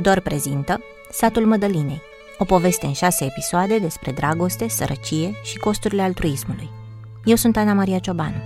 [0.00, 2.00] Dor prezintă Satul Mădălinei,
[2.38, 6.70] o poveste în șase episoade despre dragoste, sărăcie și costurile altruismului.
[7.24, 8.36] Eu sunt Ana Maria Ciobanu.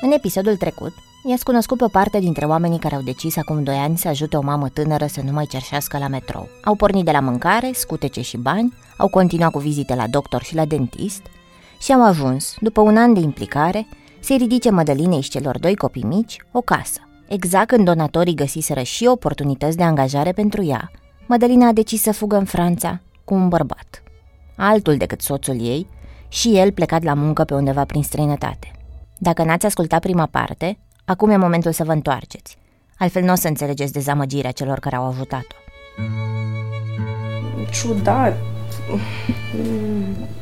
[0.00, 0.92] În episodul trecut,
[1.24, 4.36] i-ați cunoscut pe o parte dintre oamenii care au decis acum doi ani să ajute
[4.36, 6.48] o mamă tânără să nu mai cerșească la metrou.
[6.64, 10.54] Au pornit de la mâncare, scutece și bani, au continuat cu vizite la doctor și
[10.54, 11.22] la dentist
[11.80, 13.86] și au ajuns, după un an de implicare,
[14.20, 17.05] să-i ridice Mădălinei și celor doi copii mici o casă.
[17.28, 20.90] Exact când donatorii găsiseră și oportunități de angajare pentru ea,
[21.26, 24.02] Mădălina a decis să fugă în Franța cu un bărbat.
[24.56, 25.86] Altul decât soțul ei
[26.28, 28.70] și el plecat la muncă pe undeva prin străinătate.
[29.18, 32.58] Dacă n-ați ascultat prima parte, acum e momentul să vă întoarceți.
[32.98, 35.56] Altfel nu o să înțelegeți dezamăgirea celor care au ajutat-o.
[37.70, 38.36] Ciudat.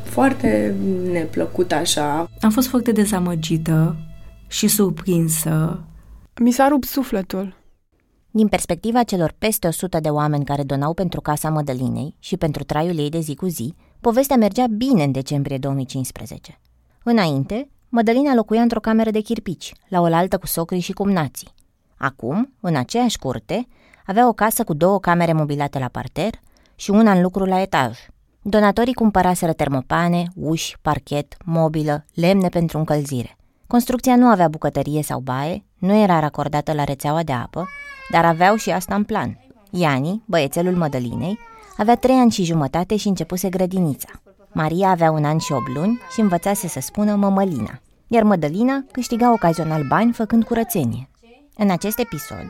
[0.03, 0.75] Foarte
[1.13, 2.31] neplăcut așa.
[2.41, 3.97] Am fost foarte dezamăgită
[4.47, 5.85] și surprinsă.
[6.41, 7.57] Mi s-a rupt sufletul.
[8.31, 12.99] Din perspectiva celor peste 100 de oameni care donau pentru Casa Mădălinei și pentru traiul
[12.99, 16.61] ei de zi cu zi, povestea mergea bine în decembrie 2015.
[17.03, 21.49] Înainte, Mădălina locuia într-o cameră de chirpici, la oaltă cu socrii și cumnații.
[21.97, 23.67] Acum, în aceeași curte,
[24.07, 26.41] avea o casă cu două camere mobilate la parter
[26.75, 27.99] și una în lucru la etaj.
[28.43, 33.37] Donatorii cumpăraseră termopane, uși, parchet, mobilă, lemne pentru încălzire.
[33.67, 37.69] Construcția nu avea bucătărie sau baie, nu era racordată la rețeaua de apă,
[38.11, 39.39] dar aveau și asta în plan.
[39.71, 41.39] Iani, băiețelul Mădălinei,
[41.77, 44.09] avea trei ani și jumătate și începuse grădinița.
[44.53, 49.33] Maria avea un an și opt luni și învățase să spună mămălina, iar Mădălina câștiga
[49.33, 51.09] ocazional bani făcând curățenie.
[51.57, 52.47] În acest episod,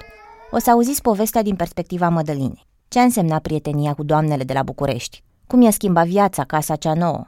[0.51, 2.67] o să auziți povestea din perspectiva Mădălinei.
[2.89, 5.23] Ce a însemnat prietenia cu doamnele de la București?
[5.47, 7.27] Cum i-a schimbat viața casa cea nouă?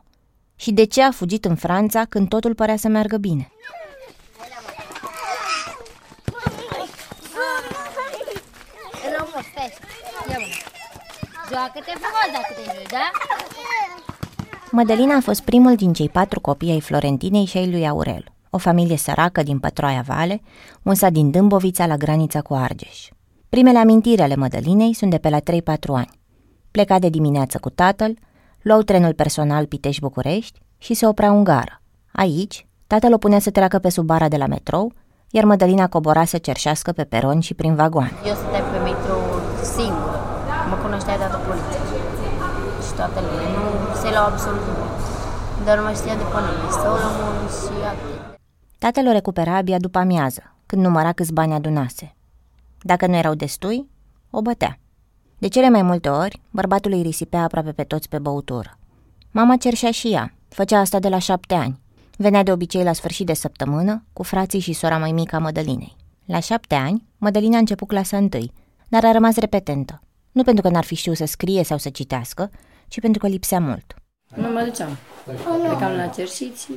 [0.57, 3.51] Și de ce a fugit în Franța când totul părea să meargă bine?
[11.56, 13.11] Joacă-te frumos dacă te joci, da?
[14.70, 18.58] Mădălina a fost primul din cei patru copii ai Florentinei și ai lui Aurel, o
[18.58, 20.40] familie săracă din Pătroaia Vale,
[20.83, 23.08] un sat din Dâmbovița la granița cu Argeș.
[23.48, 25.42] Primele amintiri ale Mădălinei sunt de pe la 3-4
[25.86, 26.11] ani.
[26.70, 28.18] Pleca de dimineață cu tatăl,
[28.62, 31.83] luau trenul personal Pitești-București și se oprea în gară.
[32.12, 34.92] Aici, tatăl o punea să treacă pe sub bara de la metrou,
[35.30, 38.12] iar Mădălina cobora să cerșească pe peron și prin vagoane.
[38.27, 39.23] Eu stăteam pe metrou
[39.62, 40.24] singur.
[40.70, 41.44] Mă cunoștea toată poliția.
[41.44, 41.45] Și
[42.98, 43.48] toată lumea.
[43.89, 44.95] Nu se luau absolut nimic.
[45.67, 46.68] Dar mă știa de pe nume.
[46.83, 48.20] Solomon și atât.
[48.79, 52.14] Tatăl o recupera abia după amiază, când număra câți bani adunase.
[52.80, 53.89] Dacă nu erau destui,
[54.30, 54.79] o bătea.
[55.39, 58.79] De cele mai multe ori, bărbatul îi risipea aproape pe toți pe băutură.
[59.30, 61.80] Mama cerșea și ea, făcea asta de la șapte ani.
[62.17, 65.96] Venea de obicei la sfârșit de săptămână, cu frații și sora mai mică a Mădălinei.
[66.24, 68.52] La șapte ani, Mădălina a început clasa întâi,
[68.89, 70.01] dar a rămas repetentă.
[70.33, 72.51] Nu pentru că n-ar fi știut să scrie sau să citească,
[72.89, 73.95] ci pentru că lipsea mult.
[74.35, 74.97] Nu mă duceam.
[75.63, 76.70] Plecam la cerșiți,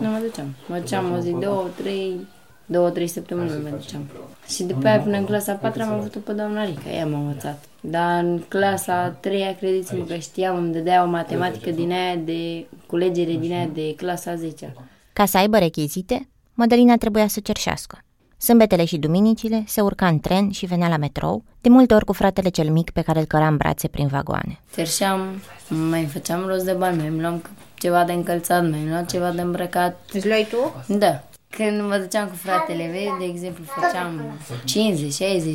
[0.00, 0.54] nu mă duceam.
[0.68, 2.26] Mă duceam o zi, două, trei,
[2.66, 4.08] două, trei săptămâni nu mă duceam.
[4.48, 7.18] Și după aia, până în clasa a patra, am avut-o pe doamna Rica, ea m-a
[7.18, 7.64] învățat.
[7.80, 12.66] Dar în clasa a treia, credeți-mă că știam, îmi dădea o matematică din aia de
[12.86, 14.74] culegere din aia de clasa a 10
[15.12, 18.03] Ca să aibă rechizite, Mădălina trebuia să cerșească.
[18.44, 22.12] Sâmbetele și duminicile se urca în tren și venea la metrou, de multe ori cu
[22.12, 24.60] fratele cel mic pe care îl căra în brațe prin vagoane.
[24.74, 25.20] Cerșeam,
[25.68, 27.42] mai făceam rost de bani, mai îmi luam
[27.74, 30.00] ceva de încălțat, mai îmi luam ceva de îmbrăcat.
[30.12, 30.84] Îți luai tu?
[30.98, 31.22] Da.
[31.48, 34.38] Când mă duceam cu fratele meu, de exemplu, făceam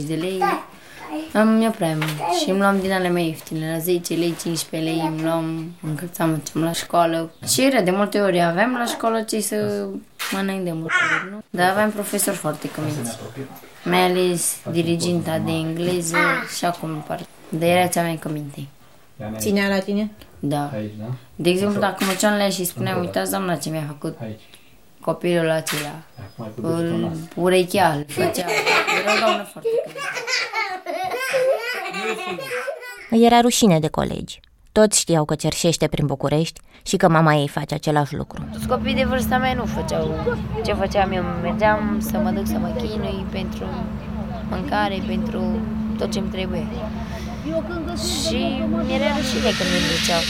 [0.03, 0.41] 50-60 de lei,
[1.33, 4.89] am eu prea mult și îmi luam din ale mai ieftine, la 10 lei, 15
[4.91, 7.31] lei, îmi luam, încălțam, mergeam la școală.
[7.47, 9.87] Și era de multe ori, aveam la școală ce să
[10.31, 11.41] mănânc de multe ori, nu?
[11.49, 13.17] Dar aveam profesori foarte căminți,
[13.83, 16.17] mai ales diriginta de engleză
[16.57, 17.25] și acum în parte.
[17.49, 18.67] Dar era cea mai căminte.
[19.37, 20.11] Ținea la tine?
[20.39, 20.71] Da.
[21.35, 24.17] De exemplu, dacă mă ceam la ea și spuneam, uitați, doamna, ce mi-a făcut
[25.01, 25.95] copilul acela.
[26.61, 28.45] Îl urechea, îl făcea.
[29.01, 30.01] Era o doamnă foarte cămintă.
[33.09, 34.39] Îi era rușine de colegi.
[34.71, 38.47] Toți știau că cerșește prin București și că mama ei face același lucru.
[38.51, 40.35] Toți copiii de vârsta mea nu făceau
[40.65, 41.23] ce făceam eu.
[41.41, 43.65] Mergeam să mă duc să mă chinui pentru
[44.49, 45.41] mâncare, pentru
[45.97, 46.67] tot ce-mi trebuie.
[48.27, 48.41] Și
[48.85, 50.21] mi-era rușine când îmi duceau.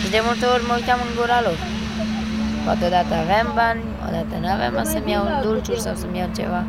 [0.00, 1.58] Și de multe ori mă uitam în gura lor.
[2.64, 6.64] Poate odată aveam bani, odată nu aveam să-mi iau dulciuri sau să-mi iau ceva.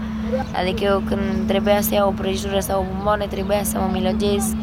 [0.60, 4.56] Adică eu când trebuia să iau o prăjitură sau o bomboane, trebuia să mă milogesc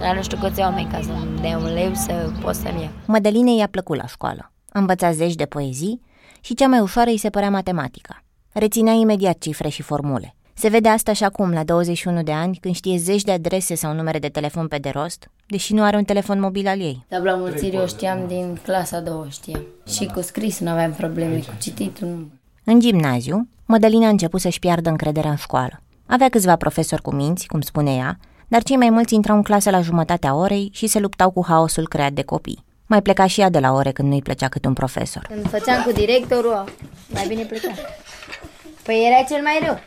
[0.00, 2.90] la nu știu câți oameni ca să-mi dea un leu să pot să-mi iau.
[3.06, 4.52] Mădălinei i-a plăcut la școală.
[4.68, 6.00] A învățat zeci de poezii
[6.40, 8.22] și cea mai ușoară îi se părea matematica.
[8.52, 10.35] Reținea imediat cifre și formule.
[10.58, 13.92] Se vede asta și acum, la 21 de ani, când știe zeci de adrese sau
[13.92, 17.04] numere de telefon pe de rost, deși nu are un telefon mobil al ei.
[17.08, 19.62] Tabla mulțirii o știam din clasa a doua, știam.
[19.86, 22.28] Și cu scris nu aveam probleme, cu cititul nu.
[22.64, 25.82] În gimnaziu, Mădălina a început să-și piardă încrederea în școală.
[26.06, 28.18] Avea câțiva profesori cu minți, cum spune ea,
[28.48, 31.88] dar cei mai mulți intrau în clasă la jumătatea orei și se luptau cu haosul
[31.88, 32.64] creat de copii.
[32.86, 35.26] Mai pleca și ea de la ore când nu-i plăcea cât un profesor.
[35.28, 36.64] Când făceam cu directorul,
[37.12, 37.68] mai bine pleca.
[38.82, 39.78] Păi era cel mai rău.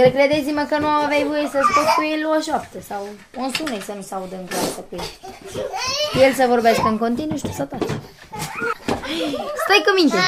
[0.00, 3.02] El credeți-mă că nu aveai voie să scoți cu el o șoaptă sau
[3.42, 5.06] un sunet să nu se audă în clasă cu el.
[6.24, 7.94] El să vorbească în continuu și tu să taci.
[9.64, 10.20] Stai cu minte!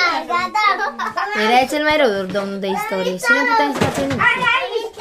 [1.44, 4.22] Era cel mai rău domnul de istorie și nu puteam să facem nimic.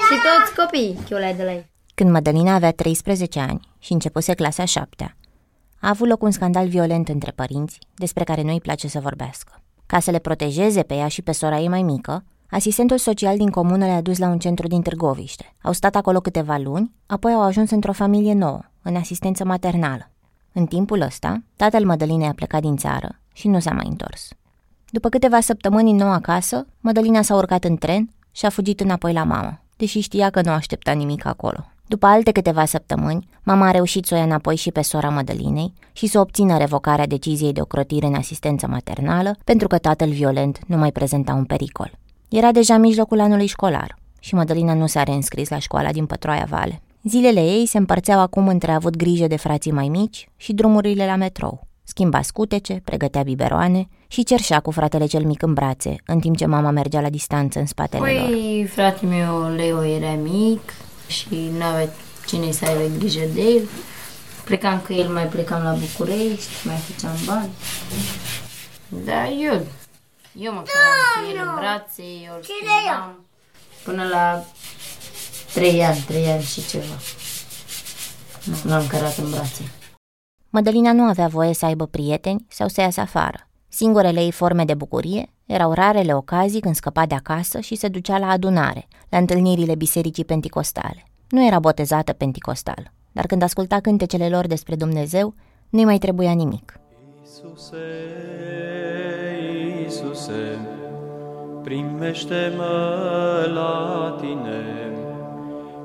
[0.08, 1.66] Și toți copiii chiolai de la el.
[1.96, 5.16] Când Mădălina avea 13 ani și începuse clasa 7
[5.86, 9.62] a avut loc un scandal violent între părinți, despre care nu îi place să vorbească.
[9.86, 13.50] Ca să le protejeze pe ea și pe sora ei mai mică, asistentul social din
[13.50, 15.56] comună le-a dus la un centru din Târgoviște.
[15.62, 20.10] Au stat acolo câteva luni, apoi au ajuns într-o familie nouă, în asistență maternală.
[20.54, 24.30] În timpul ăsta, tatăl Mădălinei a plecat din țară și nu s-a mai întors.
[24.90, 29.14] După câteva săptămâni în noua casă, Mădălina s-a urcat în tren și a fugit înapoi
[29.14, 31.66] la mamă, deși știa că nu aștepta nimic acolo.
[31.88, 35.74] După alte câteva săptămâni, mama a reușit să o ia înapoi și pe sora Mădălinei
[35.94, 40.78] și să obțină revocarea deciziei de ocrotire în asistență maternală, pentru că tatăl violent nu
[40.78, 41.92] mai prezenta un pericol.
[42.30, 46.82] Era deja mijlocul anului școlar și Mădălina nu s-a reînscris la școala din Pătroaia Vale.
[47.04, 51.06] Zilele ei se împărțeau acum între a avut grijă de frații mai mici și drumurile
[51.06, 51.68] la metrou.
[51.84, 56.46] Schimba scutece, pregătea biberoane și cerșea cu fratele cel mic în brațe, în timp ce
[56.46, 58.68] mama mergea la distanță în spatele Păi, lor.
[58.70, 60.74] fratele meu, Leo, era mic
[61.08, 61.28] și
[61.58, 61.90] nu avea
[62.28, 63.70] cine să aibă grijă de el.
[64.46, 67.50] Plecam cu el, mai plecam la București, mai făceam bani.
[69.06, 69.62] Dar eu,
[70.38, 73.26] eu mă căram cu el în brațe, eu îl schimbam
[73.84, 74.44] până la
[75.54, 76.96] trei ani, trei ani și ceva.
[78.64, 79.72] Nu l-am cărat în brațe.
[80.50, 83.50] Mădălina nu avea voie să aibă prieteni sau să iasă afară.
[83.68, 88.18] Singurele ei forme de bucurie erau rarele ocazii când scăpa de acasă și se ducea
[88.18, 91.04] la adunare, la întâlnirile bisericii penticostale.
[91.30, 95.34] Nu era botezată penticostal, dar când asculta cântecele lor despre Dumnezeu,
[95.70, 96.80] nu-i mai trebuia nimic.
[97.22, 97.76] Iisuse,
[99.96, 100.60] Iisuse,
[101.64, 102.74] primește-mă
[103.54, 104.64] la tine,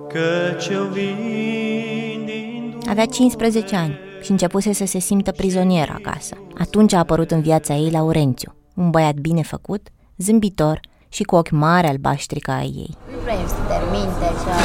[0.08, 6.36] căci eu vin din Avea 15 ani și începuse să se simtă prizonier acasă.
[6.58, 11.50] Atunci a apărut în viața ei Laurențiu, un băiat bine făcut, zâmbitor și cu ochi
[11.50, 12.96] mari albaștri ca ai ei.
[13.12, 14.58] Nu vreau să terminte așa,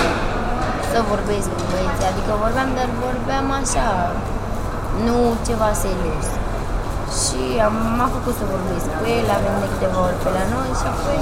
[0.92, 3.88] să vorbesc cu băieții, adică vorbeam, dar vorbeam așa,
[5.06, 5.16] nu
[5.48, 6.45] ceva serios.
[7.20, 10.44] Și am, m-a făcut să vorbesc cu el, a venit de câteva ori pe la
[10.54, 11.18] noi și apoi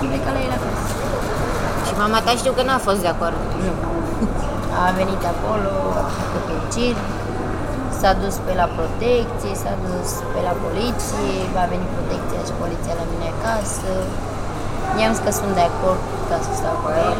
[0.00, 0.84] am plecat la el acasă.
[1.86, 3.38] Și mama ta știu că n-a fost de acord.
[3.64, 3.72] Nu.
[4.84, 5.72] A venit acolo,
[6.04, 7.04] a făcut un circ,
[7.98, 12.94] s-a dus pe la protecție, s-a dus pe la poliție, va veni protecția și poliția
[13.00, 13.92] la mine acasă.
[14.98, 17.18] I-am zis că sunt de acord ca să stau cu el.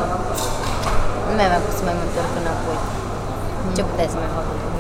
[1.27, 2.81] Nu mai aveam cum să mai mă întorc înapoi.
[3.77, 4.67] Ce putea să mai fac cu mine?
[4.67, 4.72] Cum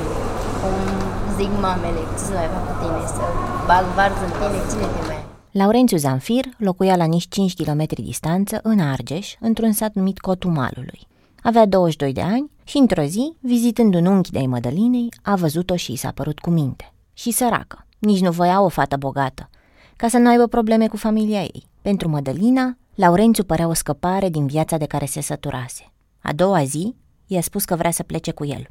[1.38, 3.00] zic mamele, ce să mai fac cu tine?
[3.16, 3.24] Să
[3.68, 5.20] bag varză în tine, cine te mai
[5.60, 11.00] Laurențiu Zanfir locuia la nici 5 km distanță, în Argeș, într-un sat numit Cotumalului.
[11.42, 15.92] Avea 22 de ani și într-o zi, vizitând un unchi de-ai Mădălinei, a văzut-o și
[15.92, 16.92] i s-a părut cu minte.
[17.12, 19.50] Și săracă, nici nu voia o fată bogată,
[19.96, 21.66] ca să nu aibă probleme cu familia ei.
[21.82, 25.92] Pentru Mădălina, Laurențiu părea o scăpare din viața de care se săturase.
[26.22, 26.94] A doua zi,
[27.26, 28.66] i-a spus că vrea să plece cu el.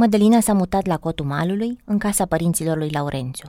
[0.00, 3.48] Mădălina s-a mutat la cotul malului, în casa părinților lui Laurențiu.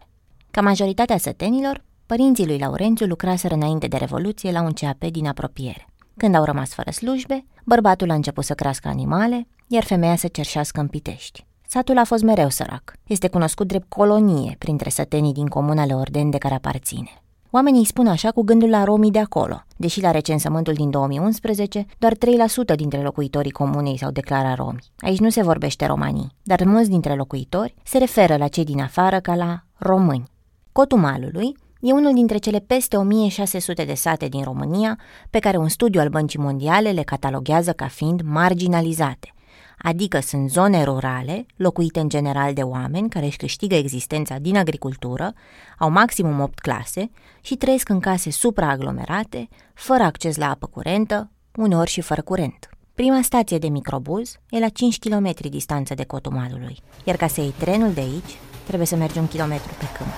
[0.51, 5.87] Ca majoritatea sătenilor, părinții lui Laurențiu lucraseră înainte de Revoluție la un CAP din apropiere.
[6.17, 10.79] Când au rămas fără slujbe, bărbatul a început să crească animale, iar femeia să cerșească
[10.79, 11.45] în Pitești.
[11.67, 12.93] Satul a fost mereu sărac.
[13.07, 17.23] Este cunoscut drept colonie printre sătenii din comunele Orden de care aparține.
[17.53, 21.85] Oamenii îi spun așa cu gândul la romii de acolo, deși la recensământul din 2011,
[21.97, 24.79] doar 3% dintre locuitorii comunei s-au declarat romi.
[24.97, 29.19] Aici nu se vorbește romanii, dar mulți dintre locuitori se referă la cei din afară
[29.19, 30.23] ca la români.
[30.71, 35.67] Cotul malului e unul dintre cele peste 1600 de sate din România pe care un
[35.67, 39.33] studiu al Băncii Mondiale le cataloghează ca fiind marginalizate,
[39.81, 45.33] adică sunt zone rurale, locuite în general de oameni care își câștigă existența din agricultură,
[45.77, 47.11] au maximum 8 clase
[47.41, 52.69] și trăiesc în case supraaglomerate, fără acces la apă curentă, uneori și fără curent.
[52.93, 57.41] Prima stație de microbuz e la 5 km distanță de cotul malului, iar ca să
[57.41, 60.11] iei trenul de aici, trebuie să mergi un kilometru pe câmp.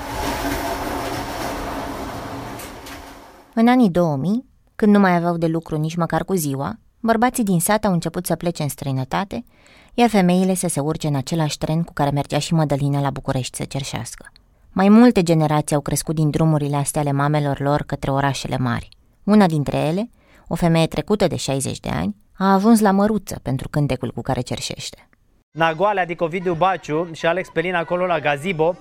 [3.54, 7.60] În anii 2000, când nu mai aveau de lucru nici măcar cu ziua, Bărbații din
[7.60, 9.46] sat au început să plece în străinătate,
[9.94, 13.58] iar femeile să se urce în același tren cu care mergea și Mădălina la București
[13.58, 14.32] să cerșească.
[14.72, 18.90] Mai multe generații au crescut din drumurile astea ale mamelor lor către orașele mari.
[19.24, 20.10] Una dintre ele,
[20.48, 24.42] o femeie trecută de 60 de ani, a ajuns la măruță pentru cântecul cu care
[24.42, 25.08] cerșește.
[25.58, 28.76] Nagoale, adică Ovidiu Baciu și Alex Pelin acolo la Gazibo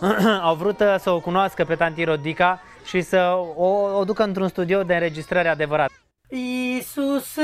[0.48, 3.68] au vrut uh, să o cunoască pe tanti Rodica și să o,
[3.98, 5.90] o ducă într-un studio de înregistrare adevărat.
[6.28, 7.42] Iisuse,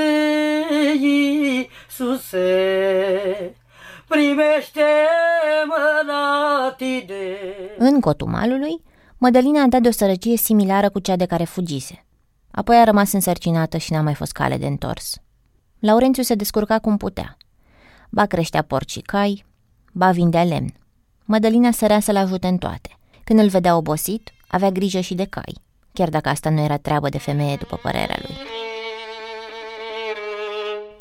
[1.01, 2.47] Iisuse,
[4.09, 4.93] primește-mă
[6.07, 7.37] la tine.
[7.79, 8.83] În cotul malului,
[9.19, 12.05] Mădălina a dat de o sărăcie similară cu cea de care fugise.
[12.51, 15.17] Apoi a rămas însărcinată și n-a mai fost cale de întors.
[15.79, 17.37] Laurențiu se descurca cum putea.
[18.11, 19.45] Ba creștea porci și cai,
[19.93, 20.75] ba vindea lemn.
[21.25, 22.99] Mădălina sărea să-l ajute în toate.
[23.25, 25.55] Când îl vedea obosit, avea grijă și de cai,
[25.93, 28.37] chiar dacă asta nu era treabă de femeie după părerea lui.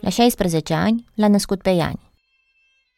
[0.01, 2.11] La 16 ani l-a născut pe Iani.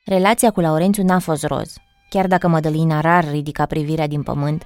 [0.05, 1.73] Relația cu Laurențiu n-a fost roz.
[2.09, 4.63] Chiar dacă Mădălina rar ridica privirea din pământ,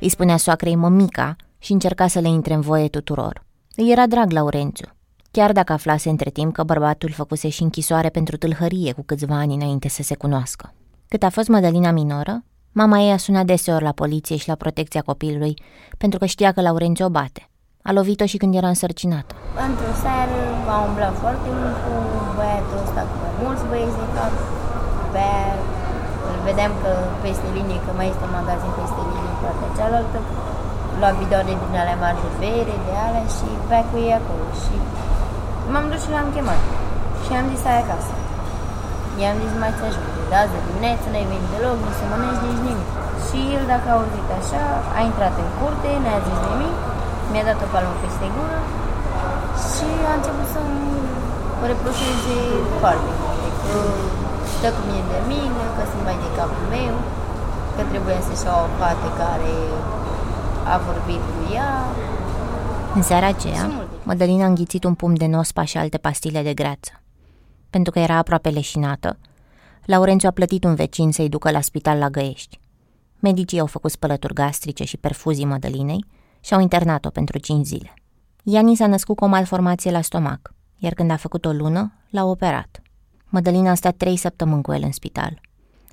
[0.00, 3.44] îi spunea soacrei mămica și încerca să le intre în voie tuturor.
[3.76, 4.86] Îi era drag Laurențiu,
[5.30, 9.54] chiar dacă aflase între timp că bărbatul făcuse și închisoare pentru tâlhărie cu câțiva ani
[9.54, 10.74] înainte să se cunoască.
[11.08, 15.02] Cât a fost Mădălina minoră, mama ei a sunat deseori la poliție și la protecția
[15.02, 15.54] copilului
[15.98, 17.48] pentru că știa că Laurențiu o bate.
[17.88, 19.32] A lovit-o și când era însărcinată.
[19.66, 20.38] Într-o seară
[20.74, 21.94] a umblat foarte mult cu
[22.36, 24.34] băiatul ăsta, cu mai mulți băieți de cap.
[25.14, 25.42] Bea,
[26.28, 26.90] îl vedeam că
[27.24, 30.18] peste linie, că mai este un magazin peste linie, partea cealaltă,
[30.98, 34.46] lua bidoane din alea mari de bere, de alea și bea cu ei acolo.
[34.62, 34.74] Și
[35.72, 36.62] m-am dus și l-am chemat.
[37.24, 38.14] Și am zis ai acasă.
[39.20, 42.44] I-am zis mai ți ajut de azi de dimineață, n-ai venit deloc, nu să mănânci
[42.46, 42.90] nici nimic.
[43.26, 44.62] Și el, dacă a auzit așa,
[44.96, 46.76] a intrat în curte, n-a zis nimic,
[47.34, 48.58] mi-a dat o palmă peste gură
[49.70, 50.82] și a început să-mi
[51.70, 52.38] reproșeze
[52.80, 53.74] foarte multe, că
[54.54, 56.94] stă cu mine de mine, că sunt mai de capul meu,
[57.74, 59.54] că trebuia să-și o fată care
[60.74, 61.72] a vorbit cu ea.
[62.96, 63.64] În seara aceea,
[64.08, 66.92] Mădălina a înghițit un pumn de nospa și alte pastile de greață.
[67.70, 69.10] Pentru că era aproape leșinată,
[69.84, 72.60] Laurențiu a plătit un vecin să-i ducă la spital la Găiești.
[73.18, 76.04] Medicii au făcut spălături gastrice și perfuzii Mădălinei
[76.44, 77.94] și au internat-o pentru 5 zile.
[78.42, 82.24] Iani s-a născut cu o malformație la stomac, iar când a făcut o lună, l-a
[82.24, 82.82] operat.
[83.28, 85.40] Mădălina a stat trei săptămâni cu el în spital.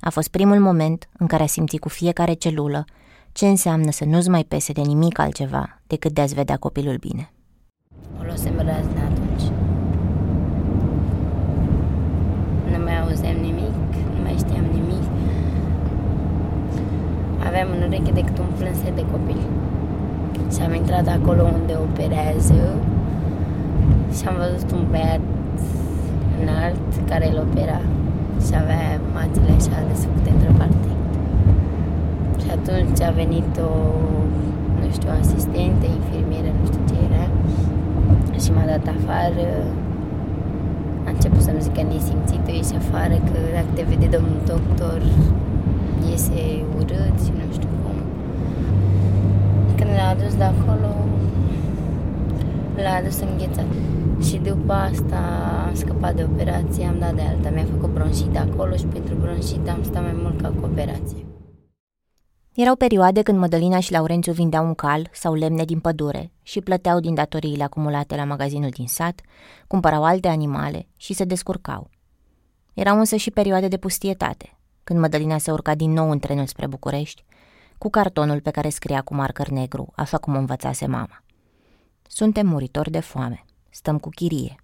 [0.00, 2.84] A fost primul moment în care a simțit cu fiecare celulă
[3.32, 7.32] ce înseamnă să nu-ți mai pese de nimic altceva decât de a-ți vedea copilul bine.
[8.20, 9.50] O luasem razna atunci.
[12.70, 15.02] Nu mai auzeam nimic, nu mai știam nimic.
[17.46, 19.40] Aveam în ureche decât un plânset de copil.
[20.54, 22.60] Și am intrat acolo unde operează
[24.16, 25.24] și am văzut un băiat
[26.40, 27.80] înalt care îl opera
[28.44, 28.84] și avea
[29.16, 30.90] mațile așa desfăcute într-o parte.
[32.42, 33.72] Și atunci a venit o,
[34.80, 37.24] nu știu, asistentă, infirmieră, nu știu ce era,
[38.42, 39.48] și m-a dat afară.
[41.06, 45.00] A început să-mi zică nesimțită, ieși afară, că dacă te vede domnul doctor,
[46.08, 46.42] iese
[46.76, 47.71] urât și nu știu cum.
[47.71, 47.71] Când l-a
[50.12, 50.90] adus de acolo,
[52.76, 53.66] l-a adus înghețat.
[54.22, 55.20] Și după asta
[55.66, 57.50] am scăpat de operație, am dat de alta.
[57.50, 61.26] Mi-a făcut bronșită acolo și pentru bronșită am stat mai mult ca cu operație.
[62.54, 67.00] Erau perioade când Mădălina și Laurențiu vindeau un cal sau lemne din pădure și plăteau
[67.00, 69.20] din datoriile acumulate la magazinul din sat,
[69.66, 71.90] cumpărau alte animale și se descurcau.
[72.74, 76.66] Erau însă și perioade de pustietate, când Mădălina se urca din nou în trenul spre
[76.66, 77.24] București,
[77.82, 81.22] cu cartonul pe care scria cu marcăr negru, așa cum o învățase mama.
[82.08, 83.44] Suntem muritori de foame.
[83.70, 84.54] Stăm cu chirie.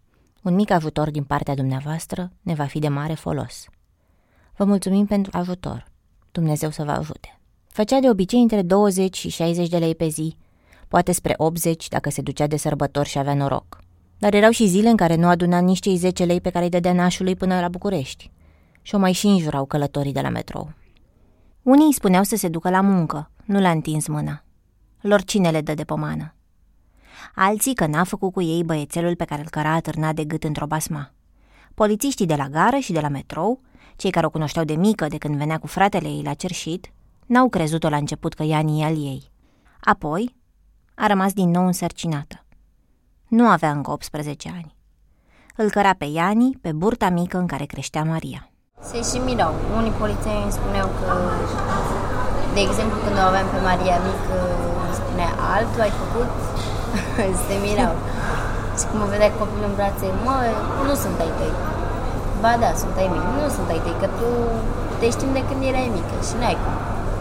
[0.42, 3.64] Un mic ajutor din partea dumneavoastră ne va fi de mare folos.
[4.56, 5.84] Vă mulțumim pentru ajutor.
[6.32, 7.40] Dumnezeu să vă ajute.
[7.66, 10.36] Făcea de obicei între 20 și 60 de lei pe zi,
[10.88, 13.78] poate spre 80 dacă se ducea de sărbători și avea noroc.
[14.18, 16.70] Dar erau și zile în care nu aduna nici cei 10 lei pe care îi
[16.70, 18.30] dădea nașului până la București.
[18.82, 20.72] Și o mai și înjurau călătorii de la metrou.
[21.68, 24.44] Unii îi spuneau să se ducă la muncă, nu le-a întins mâna.
[25.00, 26.34] Lor cine le dă de pomană?
[27.34, 30.66] Alții că n-a făcut cu ei băiețelul pe care îl căra atârnat de gât într-o
[30.66, 31.12] basma.
[31.74, 33.60] Polițiștii de la gară și de la metrou,
[33.96, 36.92] cei care o cunoșteau de mică de când venea cu fratele ei la cerșit,
[37.26, 39.30] n-au crezut-o la început că Iani e al ei.
[39.80, 40.36] Apoi,
[40.94, 42.44] a rămas din nou însărcinată.
[43.28, 44.76] Nu avea încă 18 ani.
[45.56, 48.50] Îl căra pe Iani pe burta mică în care creștea Maria.
[48.86, 49.52] Se și mirau.
[49.78, 51.08] Unii polițieni îmi spuneau că,
[52.54, 54.36] de exemplu, când o aveam pe Maria mică,
[54.84, 56.32] îmi spunea altul ai făcut,
[57.46, 57.94] se mirau.
[58.78, 60.36] Și când mă vedea copilul în brațe, mă,
[60.86, 61.54] nu sunt ai tăi.
[62.42, 63.24] Ba da, sunt ai mei.
[63.36, 64.28] Nu sunt ai tăi, că tu
[65.00, 66.76] te știm de când erai mică și n-ai cum.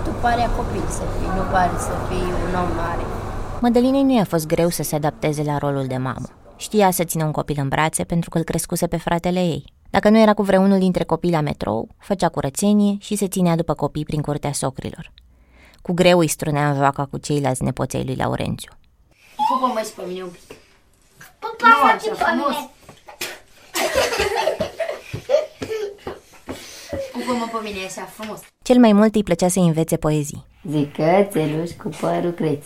[0.05, 3.05] Tu pare a copil să fii, nu pare să fii un om mare.
[3.63, 6.29] Mădălinei nu i-a fost greu să se adapteze la rolul de mamă.
[6.65, 9.63] Știa să țină un copil în brațe pentru că îl crescuse pe fratele ei.
[9.89, 13.74] Dacă nu era cu vreunul dintre copii la metrou, făcea curățenie și se ținea după
[13.74, 15.12] copii prin curtea socrilor.
[15.82, 18.72] Cu greu îi strunea în joaca cu ceilalți nepoței lui Laurențiu.
[19.48, 20.58] Pupă-mă și pe mine un pic.
[21.39, 22.15] Pupa și pe
[26.91, 27.03] mine.
[27.15, 28.39] Pupă-mă pe mine așa frumos.
[28.67, 30.46] Cel mai mult îi plăcea să învețe poezii.
[30.72, 32.63] Zic cățeluș cu părul creț.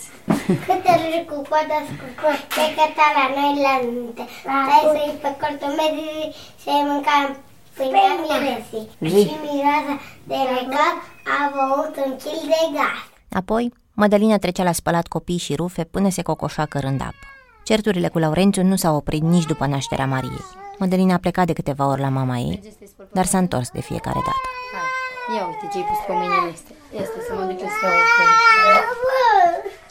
[0.65, 4.23] Câte râși cu coada cu coaste, că ta la noi la minte.
[4.41, 5.95] Stai să-i pe cortul meu
[6.63, 7.25] să-i mâncam
[7.75, 8.85] pâinea miresii.
[9.11, 9.95] Și miroasa
[10.29, 10.95] de legat
[11.33, 12.97] a avut un kil de gaz.
[13.41, 17.25] Apoi, Mădălina trecea la spălat copii și rufe până se cocoșa cărând apă.
[17.63, 20.45] Certurile cu Laurențiu nu s-au oprit nici după nașterea Mariei.
[20.81, 22.73] Mădălina a plecat de câteva ori la mama ei,
[23.11, 24.47] dar s-a întors de fiecare dată.
[24.73, 26.75] Hai, ia uite ce-ai pus pe mâinile astea.
[27.01, 27.93] Asta să mă duc să iau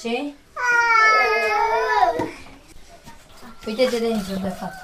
[0.00, 0.32] Ce?
[3.66, 4.74] Uite-te de nici de fapt.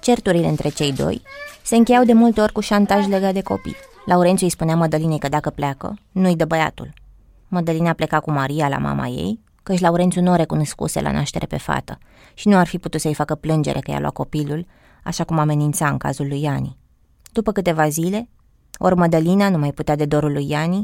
[0.00, 1.22] Certurile între cei doi
[1.62, 3.76] se încheiau de multe ori cu șantaj legat de copii.
[4.06, 6.92] Laurențiu îi spunea Mădălinei că dacă pleacă, nu-i dă băiatul.
[7.48, 11.58] Mădălina pleca cu Maria la mama ei, căci Laurențiu nu o recunoscuse la naștere pe
[11.58, 11.98] fată
[12.34, 14.66] și nu ar fi putut să-i facă plângere că i-a luat copilul,
[15.08, 16.70] așa cum amenința în cazul lui Iani.
[17.36, 18.20] După câteva zile,
[18.86, 20.80] ori Mădălina nu mai putea de dorul lui Iani,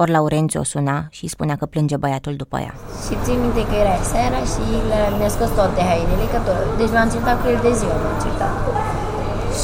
[0.00, 2.74] ori Laurențiu o suna și îi spunea că plânge băiatul după ea.
[3.04, 6.58] Și țin minte că era seara și le- mi-a scos toate hainele, că tot.
[6.80, 8.52] Deci m-am certat cu el de ziua, m-am certat.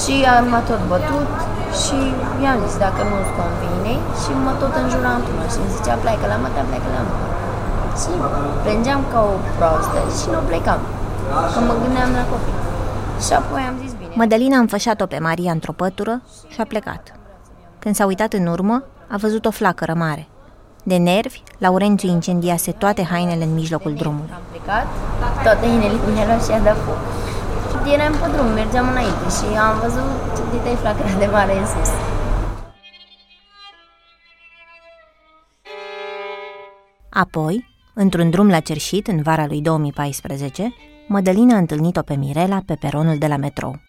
[0.00, 1.30] Și am m-a tot bătut
[1.82, 1.98] și
[2.44, 6.38] i-am zis dacă nu-ți convine și mă tot înjura într-una și îmi zicea pleacă la
[6.44, 7.26] mata, pleacă la mata.
[8.00, 8.10] Și
[8.64, 10.80] plângeam ca o proastă și nu plecam,
[11.52, 12.58] că mă gândeam la copii.
[13.24, 13.95] Și apoi am zis bine.
[14.16, 17.18] Mădălina a înfășat-o pe Maria într-o pătură și a plecat.
[17.78, 20.28] Când s-a uitat în urmă, a văzut o flacără mare.
[20.82, 24.30] De nervi, Laurențiu incendiase toate hainele în mijlocul drumului.
[24.34, 24.86] Am plecat,
[25.42, 26.98] toate hainele mi le-a luat și a dat foc.
[27.84, 31.90] Și eram pe drum, mergeam înainte și am văzut dita flacăra de mare în sus.
[37.10, 40.74] Apoi, într-un drum la cerșit în vara lui 2014,
[41.08, 43.80] Mădălina a întâlnit-o pe Mirela pe peronul de la metrou.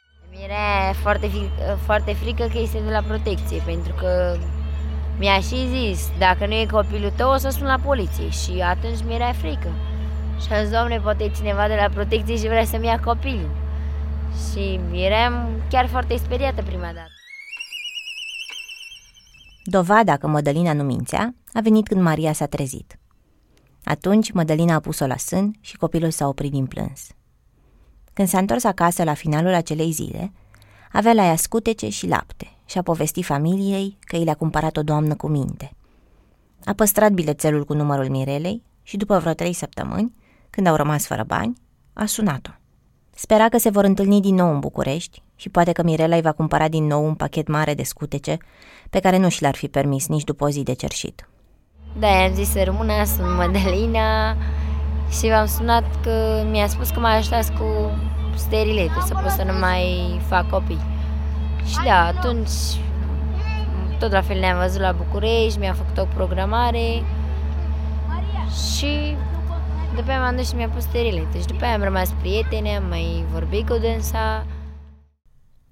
[0.48, 1.50] Mi-era foarte, fi-
[1.86, 4.38] foarte frică că este de la protecție, pentru că
[5.18, 8.30] mi-a și zis, dacă nu e copilul tău, o să sun la poliție.
[8.30, 9.72] Și atunci mi-era frică.
[10.42, 13.50] Și am zis, doamne, poate e cineva de la protecție și vrea să-mi ia copilul.
[14.52, 17.12] Și eram chiar foarte speriată prima dată.
[19.64, 23.00] Dovada că Mădălina nu mințea a venit când Maria s-a trezit.
[23.84, 27.08] Atunci Mădălina a pus-o la sân și copilul s-a oprit din plâns.
[28.18, 30.32] Când s-a întors acasă la finalul acelei zile,
[30.92, 34.84] avea la ea scutece și lapte și a povestit familiei că i le-a cumpărat o
[34.84, 35.72] doamnă cu minte.
[36.66, 40.14] A păstrat bilețelul cu numărul Mirelei și după vreo trei săptămâni,
[40.50, 41.54] când au rămas fără bani,
[41.94, 42.52] a sunat-o.
[43.16, 46.32] Spera că se vor întâlni din nou în București și poate că Mirela îi va
[46.32, 48.38] cumpăra din nou un pachet mare de scutece
[48.90, 51.30] pe care nu și l-ar fi permis nici după o zi de cerșit.
[52.00, 54.36] Da, i-am zis să rămână, sunt Mădălina
[55.10, 57.66] și v-am sunat că mi-a spus că mă ajutați cu
[58.36, 60.82] steriletul, să pot să nu mai fac copii.
[61.66, 62.50] Și da, atunci
[64.00, 67.04] tot la fel ne-am văzut la București, mi-a făcut o programare
[68.76, 69.16] și
[69.96, 71.40] după aia m-am dus și mi-a pus steriletul.
[71.40, 74.46] Și după aia am rămas prietene, am mai vorbit cu dânsa.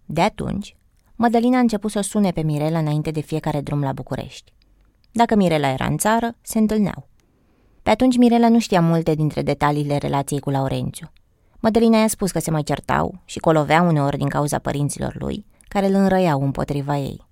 [0.06, 0.76] De atunci,
[1.16, 4.54] Mădălina a început să o sune pe Mirela înainte de fiecare drum la București.
[5.12, 7.08] Dacă Mirela era în țară, se întâlneau.
[7.86, 11.12] Pe atunci Mirela nu știa multe dintre detaliile relației cu Laurențiu.
[11.60, 15.86] Mădălina i-a spus că se mai certau și colovea uneori din cauza părinților lui, care
[15.86, 17.28] îl înrăiau împotriva ei.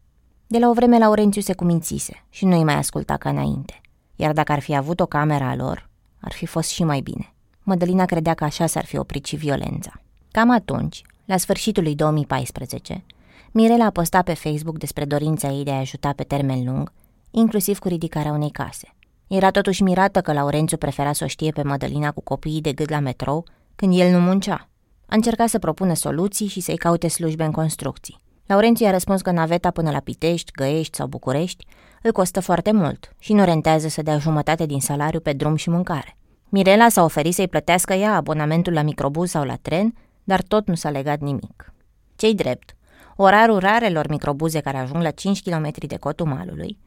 [0.47, 3.81] De la o vreme Laurențiu se cumințise și nu îi mai asculta ca înainte.
[4.15, 5.89] Iar dacă ar fi avut o cameră a lor,
[6.19, 7.33] ar fi fost și mai bine.
[7.63, 9.91] Mădălina credea că așa s-ar fi oprit și violența.
[10.31, 13.03] Cam atunci, la sfârșitul lui 2014,
[13.51, 16.91] Mirela a postat pe Facebook despre dorința ei de a ajuta pe termen lung,
[17.31, 18.87] inclusiv cu ridicarea unei case.
[19.27, 22.89] Era totuși mirată că Laurențiu prefera să o știe pe Mădălina cu copiii de gât
[22.89, 24.69] la metrou, când el nu muncea.
[25.05, 28.21] A încercat să propună soluții și să-i caute slujbe în construcții.
[28.45, 31.65] Laurențiu i-a răspuns că naveta până la Pitești, Găiești sau București
[32.01, 35.69] îl costă foarte mult și nu rentează să dea jumătate din salariu pe drum și
[35.69, 36.17] mâncare.
[36.49, 40.75] Mirela s-a oferit să-i plătească ea abonamentul la microbuz sau la tren, dar tot nu
[40.75, 41.73] s-a legat nimic.
[42.15, 42.75] Cei drept,
[43.15, 46.77] orarul rarelor microbuze care ajung la 5 km de cotul malului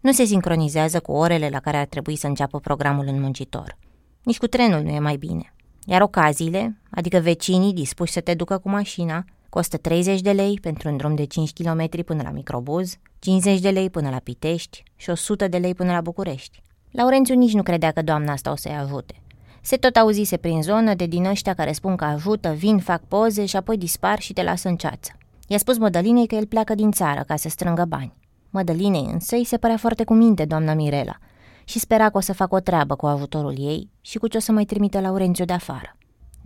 [0.00, 3.76] nu se sincronizează cu orele la care ar trebui să înceapă programul în muncitor.
[4.22, 5.54] Nici cu trenul nu e mai bine.
[5.84, 10.88] Iar ocaziile, adică vecinii dispuși să te ducă cu mașina, costă 30 de lei pentru
[10.88, 15.10] un drum de 5 km până la microbuz, 50 de lei până la Pitești și
[15.10, 16.62] 100 de lei până la București.
[16.90, 19.22] Laurențiu nici nu credea că doamna asta o să-i ajute.
[19.60, 23.46] Se tot auzise prin zonă de din ăștia care spun că ajută, vin, fac poze
[23.46, 25.10] și apoi dispar și te lasă în ceață.
[25.46, 28.16] I-a spus Mădălinei că el pleacă din țară ca să strângă bani.
[28.56, 31.16] Mădălinei însă îi se părea foarte cu minte doamna Mirela
[31.64, 34.40] și spera că o să facă o treabă cu ajutorul ei și cu ce o
[34.46, 35.90] să mai trimită Laurențiu de afară.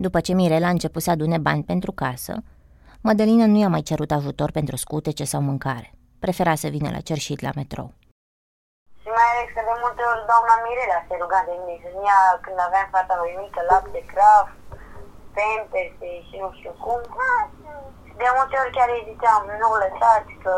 [0.05, 2.33] După ce Mirela a început să adune bani pentru casă,
[3.07, 5.89] Mădălina nu i-a mai cerut ajutor pentru scutece sau mâncare.
[6.23, 7.89] Prefera să vină la cerșit la metrou.
[9.01, 12.21] Și mai ales că de multe ori doamna Mirela se ruga de mine să-mi ia
[12.45, 14.47] când aveam fata mai mică lapte, craf,
[15.35, 17.01] pempese și nu știu cum.
[18.23, 20.53] De multe ori chiar îi ziceam, nu lăsați că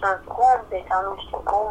[0.00, 1.70] sunt scumpe sau nu știu cum.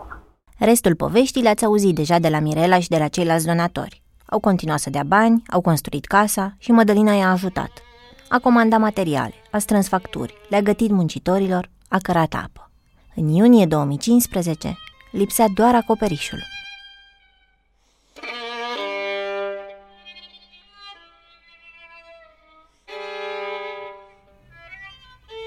[0.70, 4.02] Restul poveștii le-ați auzit deja de la Mirela și de la ceilalți donatori.
[4.34, 7.72] Au continuat să dea bani, au construit casa și Mădălina i-a ajutat.
[8.30, 12.72] A comandat materiale, a strâns facturi, le-a gătit muncitorilor, a cărat apă.
[13.16, 14.78] În iunie 2015
[15.12, 16.40] lipsea doar acoperișul.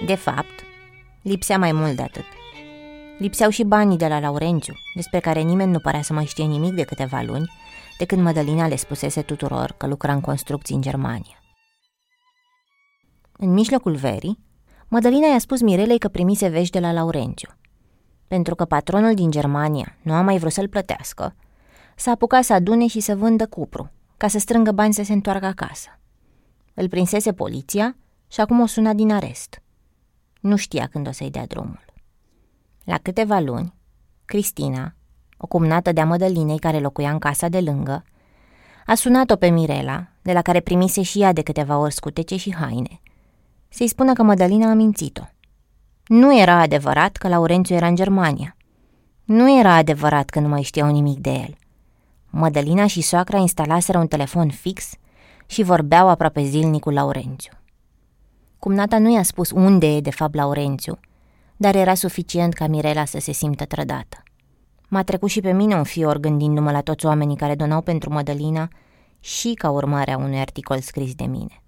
[0.07, 0.65] De fapt,
[1.23, 2.25] lipsea mai mult de atât.
[3.19, 6.75] Lipseau și banii de la Laurențiu, despre care nimeni nu părea să mai știe nimic
[6.75, 7.51] de câteva luni,
[7.99, 11.43] de când Mădălina le spusese tuturor că lucra în construcții în Germania.
[13.33, 14.39] În mijlocul verii,
[14.89, 17.49] Mădălina i-a spus Mirelei că primise vești de la Laurențiu.
[18.29, 21.37] Pentru că patronul din Germania nu a mai vrut să-l plătească,
[21.97, 25.47] s-a apucat să adune și să vândă cupru, ca să strângă bani să se întoarcă
[25.47, 25.89] acasă.
[26.75, 27.97] Îl prinsese poliția
[28.29, 29.63] și acum o suna din arest.
[30.41, 31.85] Nu știa când o să-i dea drumul.
[32.85, 33.75] La câteva luni,
[34.25, 34.95] Cristina,
[35.37, 38.05] o cumnată de-a Mădălinei care locuia în casa de lângă,
[38.87, 42.55] a sunat-o pe Mirela, de la care primise și ea de câteva ori scutece și
[42.55, 43.01] haine,
[43.69, 45.23] să-i spună că Mădălina a mințit-o.
[46.07, 48.57] Nu era adevărat că Laurențiu era în Germania.
[49.25, 51.57] Nu era adevărat că nu mai știau nimic de el.
[52.31, 54.91] Mădălina și soacra instalaseră un telefon fix
[55.47, 57.53] și vorbeau aproape zilnic cu Laurențiu.
[58.61, 60.99] Cumnata nu i-a spus unde e de fapt Laurențiu,
[61.57, 64.23] dar era suficient ca Mirela să se simtă trădată.
[64.89, 68.69] M-a trecut și pe mine un fior gândindu-mă la toți oamenii care donau pentru Mădălina
[69.21, 71.63] și ca urmare a unui articol scris de mine.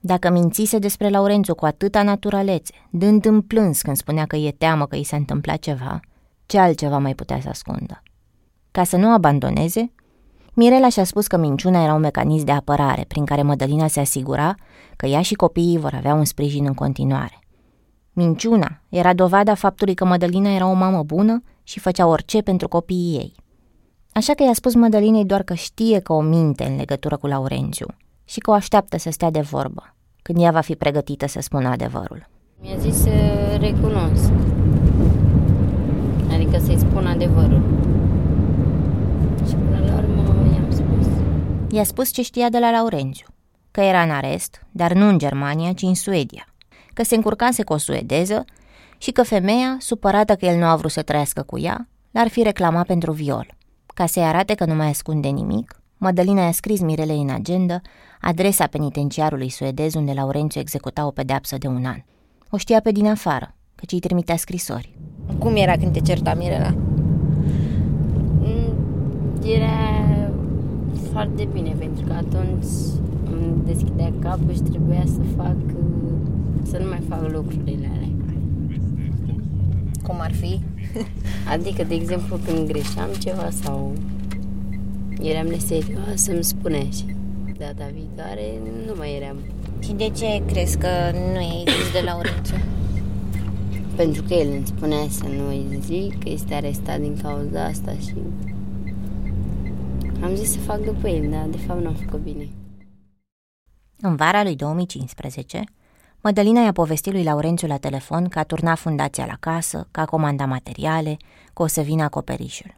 [0.00, 4.86] Dacă mințise despre Laurențiu cu atâta naturalețe, dând în plâns când spunea că e teamă
[4.86, 6.00] că i s-a întâmplat ceva,
[6.46, 8.02] ce altceva mai putea să ascundă?
[8.70, 9.92] Ca să nu abandoneze,
[10.54, 14.54] Mirela și-a spus că minciuna era un mecanism de apărare prin care Mădălina se asigura
[14.96, 17.38] că ea și copiii vor avea un sprijin în continuare.
[18.12, 23.16] Minciuna era dovada faptului că Mădălina era o mamă bună și făcea orice pentru copiii
[23.16, 23.34] ei.
[24.12, 27.86] Așa că i-a spus Mădălinei doar că știe că o minte în legătură cu Laurențiu
[28.24, 31.68] și că o așteaptă să stea de vorbă, când ea va fi pregătită să spună
[31.68, 32.28] adevărul.
[32.60, 33.10] Mi-a zis să
[33.60, 34.32] recunosc.
[36.34, 37.62] Adică să-i spun adevărul.
[39.48, 40.22] Și până la urmă
[40.54, 41.06] i-am spus.
[41.74, 43.26] I-a spus ce știa de la Laurențiu,
[43.70, 46.46] că era în arest, dar nu în Germania, ci în Suedia,
[46.92, 48.44] că se încurcase cu o suedeză
[48.98, 52.42] și că femeia, supărată că el nu a vrut să trăiască cu ea, l-ar fi
[52.42, 53.54] reclamat pentru viol.
[53.94, 57.80] Ca să-i arate că nu mai ascunde nimic, Mădălina i-a scris Mirelei în agenda
[58.20, 62.02] adresa penitenciarului suedez unde Laurențiu executa o pedeapsă de un an.
[62.50, 64.94] O știa pe din afară, căci îi trimitea scrisori.
[65.38, 66.74] Cum era când te certa Mirela?
[68.38, 68.74] Mm,
[69.42, 69.93] Era
[71.14, 72.72] foarte bine, pentru că atunci
[73.30, 75.56] îmi deschidea capul și trebuia să fac,
[76.62, 78.08] să nu mai fac lucrurile alea.
[80.02, 80.60] Cum ar fi?
[81.54, 83.92] Adică, de exemplu, când greșeam ceva sau
[85.20, 87.04] eram neserioasă, îmi spunea și
[87.58, 88.46] data viitoare
[88.86, 89.36] nu mai eram.
[89.80, 90.88] Și de ce crezi că
[91.32, 92.56] nu e zis de Laurențiu?
[93.96, 97.92] Pentru că el îmi spunea să nu îi zic că este arestat din cauza asta
[98.06, 98.14] și
[100.22, 102.48] am zis să fac după el, dar de fapt nu am făcut bine.
[104.00, 105.64] În vara lui 2015,
[106.20, 110.04] Mădălina i-a povestit lui Laurențiu la telefon că a turnat fundația la casă, că a
[110.04, 111.16] comandat materiale,
[111.52, 112.74] că o să vină acoperișul.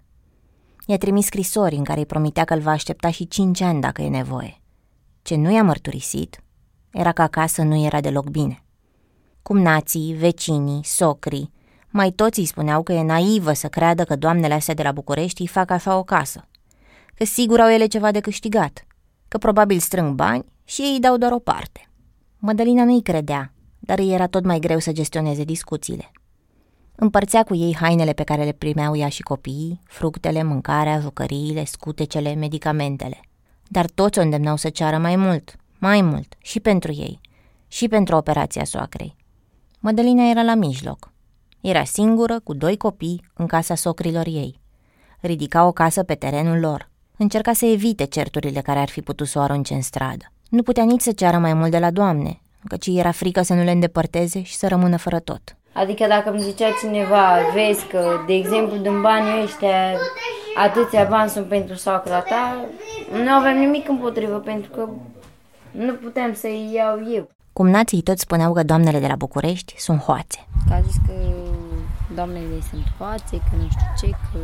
[0.86, 4.02] I-a trimis scrisori în care îi promitea că îl va aștepta și cinci ani dacă
[4.02, 4.60] e nevoie.
[5.22, 6.40] Ce nu i-a mărturisit
[6.90, 8.64] era că acasă nu era deloc bine.
[9.42, 11.52] Cum nații, vecinii, socrii,
[11.90, 15.40] mai toți îi spuneau că e naivă să creadă că doamnele astea de la București
[15.40, 16.48] îi fac așa o casă,
[17.16, 18.86] că sigur au ele ceva de câștigat,
[19.28, 21.88] că probabil strâng bani și ei îi dau doar o parte.
[22.38, 26.10] Mădălina nu-i credea, dar îi era tot mai greu să gestioneze discuțiile.
[26.94, 32.34] Împărțea cu ei hainele pe care le primeau ea și copiii, fructele, mâncarea, jucăriile, scutecele,
[32.34, 33.20] medicamentele.
[33.68, 37.20] Dar toți o îndemnau să ceară mai mult, Mai mult, și pentru ei,
[37.68, 39.16] și pentru operația soacrei.
[39.80, 41.12] Mădălina era la mijloc.
[41.60, 44.60] Era singură, cu doi copii, în casa socrilor ei.
[45.20, 46.90] Ridica o casă pe terenul lor.
[47.18, 50.24] Încerca să evite certurile care ar fi putut să o arunce în stradă.
[50.48, 53.62] Nu putea nici să ceară mai mult de la doamne, căci era frică să nu
[53.62, 55.56] le îndepărteze și să rămână fără tot.
[55.72, 59.98] Adică dacă îmi zicea cineva, vezi că, de exemplu, din banii ăștia,
[60.56, 62.64] atâția bani sunt pentru soacra ta,
[63.24, 64.88] nu avem nimic împotrivă, pentru că
[65.70, 67.28] nu putem să-i iau eu.
[67.52, 70.46] Cum nații toți spuneau că doamnele de la București sunt hoațe.
[70.68, 71.12] Că a zis că
[72.14, 74.38] doamnele sunt hoațe, că nu știu ce, că...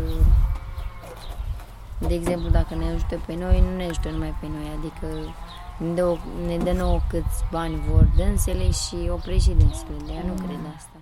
[2.08, 5.34] De exemplu, dacă ne ajută pe noi, nu ne ajută numai pe noi, adică
[5.78, 10.22] ne dă, ne dă nouă câți bani vor dânsele și opre și dânsele, de ea
[10.26, 10.96] nu cred asta.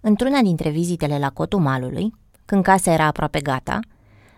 [0.00, 3.80] Într-una dintre vizitele la cotul malului, când casa era aproape gata,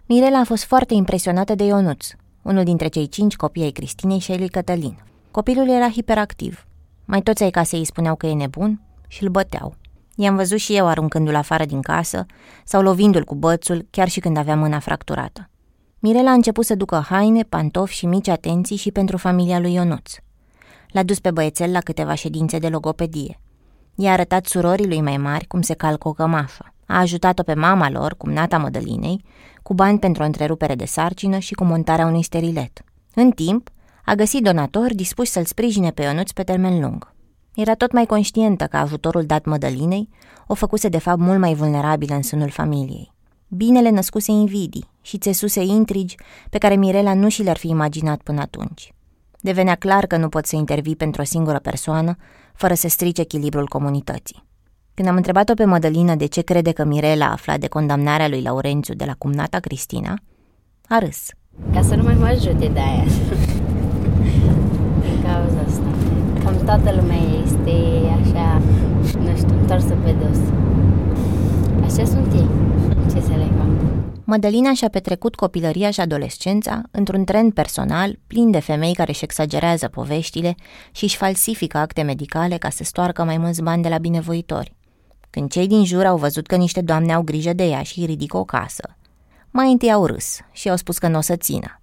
[0.06, 2.06] Mirela a fost foarte impresionată de Ionuț,
[2.42, 4.98] unul dintre cei cinci copii ai Cristinei și ai lui Cătălin.
[5.30, 6.66] Copilul era hiperactiv.
[7.04, 9.74] Mai toți ai casei îi spuneau că e nebun și îl băteau.
[10.16, 12.26] I-am văzut și eu aruncându-l afară din casă
[12.64, 15.50] sau lovindu-l cu bățul, chiar și când avea mâna fracturată.
[15.98, 20.12] Mirela a început să ducă haine, pantofi și mici atenții și pentru familia lui Ionuț.
[20.88, 23.40] L-a dus pe băiețel la câteva ședințe de logopedie.
[23.94, 26.72] I-a arătat surorii lui mai mari cum se calcă o cămafă.
[26.86, 29.24] A ajutat-o pe mama lor, cum nata Mădălinei,
[29.62, 32.84] cu bani pentru o întrerupere de sarcină și cu montarea unui sterilet.
[33.14, 33.68] În timp,
[34.04, 37.13] a găsit donatori dispuși să-l sprijine pe Ionuț pe termen lung.
[37.54, 40.08] Era tot mai conștientă că ajutorul dat Mădălinei
[40.46, 43.12] o făcuse de fapt mult mai vulnerabilă în sânul familiei.
[43.48, 46.16] Binele născuse invidii și țesuse intrigi
[46.50, 48.92] pe care Mirela nu și le-ar fi imaginat până atunci.
[49.40, 52.16] Devenea clar că nu pot să intervii pentru o singură persoană
[52.54, 54.44] fără să strici echilibrul comunității.
[54.94, 58.42] Când am întrebat-o pe Mădălină de ce crede că Mirela a aflat de condamnarea lui
[58.42, 60.14] Laurențiu de la cumnata Cristina,
[60.88, 61.28] a râs.
[61.72, 63.04] Ca să nu mai mă ajute de aia.
[65.00, 65.82] Din cauza asta.
[66.44, 67.76] Cam toată lumea este
[68.20, 68.62] așa,
[69.18, 70.38] nu știu, întoarsă pe dos.
[71.82, 72.48] Așa sunt ei.
[73.12, 73.66] Ce să le fac?
[74.24, 79.88] Mădălina și-a petrecut copilăria și adolescența într-un trend personal plin de femei care își exagerează
[79.88, 80.54] poveștile
[80.92, 84.74] și își falsifică acte medicale ca să stoarcă mai mulți bani de la binevoitori.
[85.30, 88.06] Când cei din jur au văzut că niște doamne au grijă de ea și îi
[88.06, 88.96] ridică o casă,
[89.50, 91.80] mai întâi au râs și au spus că nu o să țină.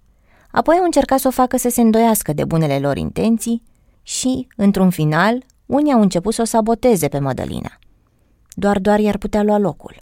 [0.50, 3.62] Apoi au încercat să o facă să se îndoiască de bunele lor intenții
[4.02, 7.78] și, într-un final, unii au început să o saboteze pe Mădălina.
[8.54, 9.96] Doar doar i-ar putea lua locul.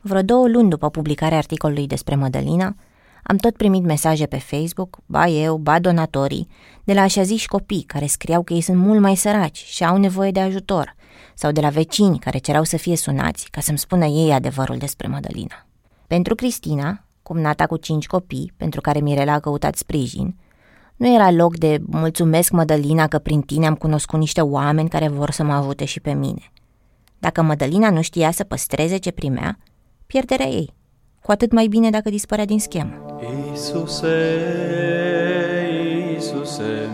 [0.00, 2.76] Vreo două luni după publicarea articolului despre Mădălina,
[3.26, 6.48] am tot primit mesaje pe Facebook, ba eu, ba donatorii,
[6.84, 9.96] de la așa ziși copii care scriau că ei sunt mult mai săraci și au
[9.96, 10.94] nevoie de ajutor,
[11.34, 15.08] sau de la vecini care cereau să fie sunați ca să-mi spună ei adevărul despre
[15.08, 15.66] Mădălina.
[16.06, 20.36] Pentru Cristina, cumnata cu cinci copii, pentru care Mirela a căutat sprijin,
[20.96, 25.30] nu era loc de mulțumesc Mădălina că prin tine am cunoscut niște oameni care vor
[25.30, 26.52] să mă ajute și pe mine.
[27.18, 29.58] Dacă Mădălina nu știa să păstreze ce primea,
[30.06, 30.74] pierderea ei.
[31.22, 33.18] Cu atât mai bine dacă dispărea din schemă.
[33.50, 34.16] Iisuse,
[36.12, 36.88] Iisuse,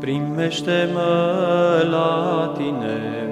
[0.00, 3.28] primește-mă la tine,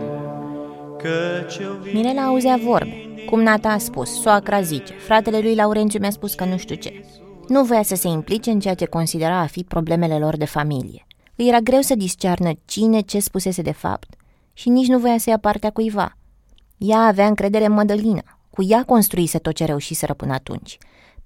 [0.97, 3.09] căci eu vin Mirela auzea vorbe.
[3.27, 7.05] Cum Nata a spus, soacra zice, fratele lui Laurențiu mi-a spus că nu știu ce.
[7.49, 11.07] Nu voia să se implice în ceea ce considera a fi problemele lor de familie.
[11.37, 14.15] Îi era greu să discearnă cine ce spusese de fapt
[14.53, 16.17] și nici nu voia să ia partea cuiva.
[16.77, 18.23] Ea avea încredere în Mădălina.
[18.51, 20.79] Cu ea construise tot ce reușiseră până atunci.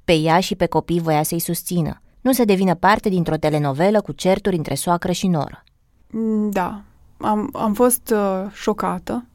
[0.05, 2.01] Pe ea și pe copii voia să-i susțină.
[2.21, 5.65] Nu să devină parte dintr-o telenovelă cu certuri între soacră și noră.
[6.11, 6.83] Mm, Da,
[7.17, 9.27] am, am fost uh, șocată.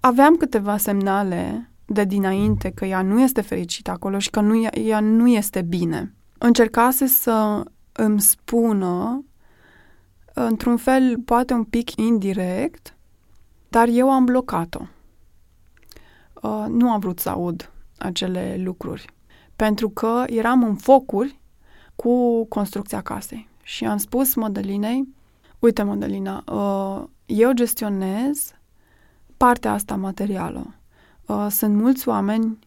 [0.00, 4.78] Aveam câteva semnale de dinainte că ea nu este fericită acolo și că nu, ea,
[4.78, 6.14] ea nu este bine.
[6.38, 9.24] Încercase să îmi spună,
[10.34, 12.96] într-un fel, poate un pic indirect,
[13.68, 14.80] dar eu am blocat-o.
[16.42, 19.04] Uh, nu am vrut să aud acele lucruri,
[19.56, 21.40] pentru că eram în focuri
[21.94, 23.48] cu construcția casei.
[23.62, 25.08] Și am spus Mădălinei,
[25.58, 28.52] uite Mădălina, uh, eu gestionez
[29.36, 30.77] partea asta materială.
[31.28, 32.58] Uh, Sunt mulți oameni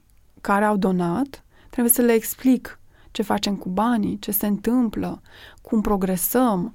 [0.41, 2.79] care au donat, trebuie să le explic
[3.11, 5.21] ce facem cu banii, ce se întâmplă,
[5.61, 6.73] cum progresăm.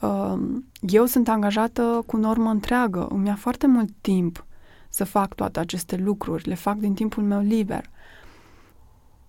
[0.00, 0.34] Uh,
[0.80, 4.44] Eu sunt angajată cu normă întreagă, îmi ia foarte mult timp
[4.88, 7.90] să fac toate aceste lucruri, le fac din timpul meu liber.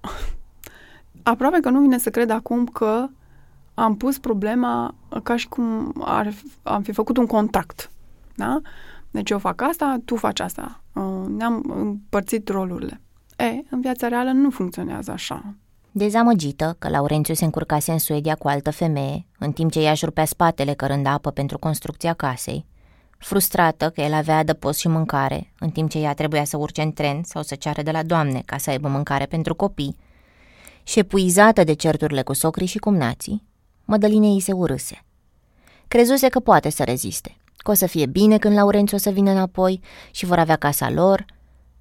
[1.24, 3.08] Aproape că nu vine să cred acum că
[3.74, 6.34] am pus problema ca și cum ar,
[6.64, 7.92] am fi făcut un contract.
[8.36, 8.62] Da?
[9.12, 10.84] Deci eu fac asta, tu faci asta.
[10.94, 13.02] Uh, Ne-am împărțit rolurile.
[13.38, 15.56] E, în viața reală nu funcționează așa.
[15.92, 20.06] Dezamăgită că Laurențiu se încurcase în Suedia cu altă femeie, în timp ce ea își
[20.06, 22.66] rupea spatele cărând apă pentru construcția casei,
[23.18, 26.92] frustrată că el avea adăpost și mâncare, în timp ce ea trebuia să urce în
[26.92, 29.96] tren sau să ceară de la doamne ca să aibă mâncare pentru copii,
[30.84, 33.44] și epuizată de certurile cu socrii și cumnații,
[33.86, 35.06] Mădăline îi se urâse.
[35.88, 39.32] Crezuse că poate să reziste, că o să fie bine când Laurențiu o să vină
[39.32, 41.26] înapoi și vor avea casa lor,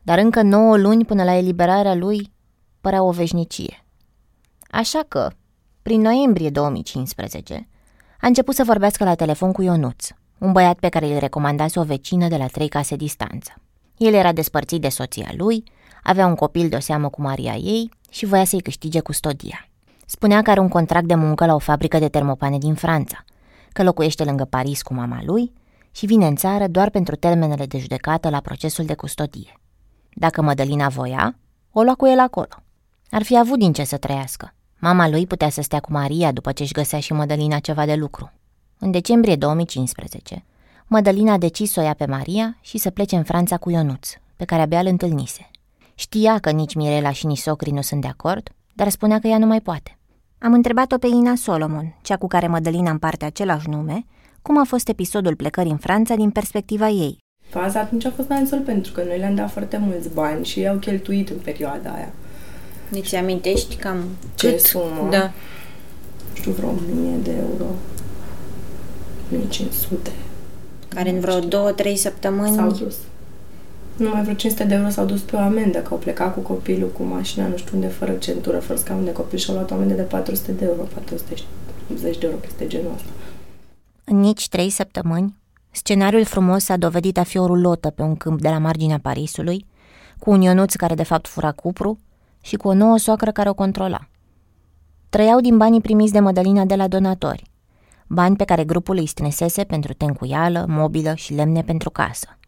[0.02, 2.32] dar încă nouă luni până la eliberarea lui
[2.80, 3.84] părea o veșnicie.
[4.70, 5.30] Așa că,
[5.82, 7.68] prin noiembrie 2015,
[8.20, 11.82] a început să vorbească la telefon cu Ionuț, un băiat pe care îl recomandase o
[11.82, 13.52] vecină de la trei case distanță.
[13.96, 15.64] El era despărțit de soția lui,
[16.02, 19.68] avea un copil de o seamă cu Maria ei și voia să-i câștige custodia.
[20.06, 23.24] Spunea că are un contract de muncă la o fabrică de termopane din Franța,
[23.72, 25.52] că locuiește lângă Paris cu mama lui
[25.90, 29.60] și vine în țară doar pentru termenele de judecată la procesul de custodie.
[30.14, 31.36] Dacă Mădălina voia,
[31.72, 32.62] o lua cu el acolo.
[33.10, 34.54] Ar fi avut din ce să trăiască.
[34.78, 37.94] Mama lui putea să stea cu Maria după ce își găsea și Mădălina ceva de
[37.94, 38.32] lucru.
[38.78, 40.44] În decembrie 2015,
[40.86, 44.08] Mădălina a decis să o ia pe Maria și să plece în Franța cu Ionuț,
[44.36, 45.50] pe care abia îl întâlnise.
[45.94, 49.38] Știa că nici Mirela și nici socrii nu sunt de acord, dar spunea că ea
[49.38, 49.98] nu mai poate.
[50.38, 54.04] Am întrebat-o pe Ina Solomon, cea cu care Mădălina împarte același nume,
[54.42, 57.18] cum a fost episodul plecării în Franța din perspectiva ei.
[57.48, 60.76] Faza atunci a fost nasol pentru că noi le-am dat foarte mulți bani și i-au
[60.76, 62.12] cheltuit în perioada aia.
[62.88, 64.60] Deci amintești cam Ce cât?
[64.60, 65.08] sumă?
[65.10, 65.22] Da.
[66.30, 67.64] Nu știu, vreo 1000 de euro.
[69.32, 70.10] 1500.
[70.88, 72.54] Care în vreo două, trei săptămâni...
[72.54, 72.96] S-au dus.
[73.96, 76.88] Numai vreo 500 de euro s-au dus pe o amendă, că au plecat cu copilul
[76.88, 79.74] cu mașina, nu știu unde, fără centură, fără scaun de copil și au luat o
[79.74, 83.08] amendă de 400 de euro, 480 de euro, peste genul ăsta.
[84.12, 85.36] În nici trei săptămâni,
[85.70, 89.66] scenariul frumos s-a dovedit a fi o rulotă pe un câmp de la marginea Parisului,
[90.18, 91.98] cu un Ionuț care de fapt fura cupru
[92.40, 94.08] și cu o nouă soacră care o controla.
[95.08, 97.50] Trăiau din banii primiți de Mădălina de la donatori,
[98.06, 102.38] bani pe care grupul îi strânsese pentru tencuială, mobilă și lemne pentru casă.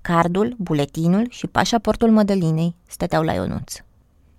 [0.00, 3.74] Cardul, buletinul și pașaportul Mădălinei stăteau la Ionuț.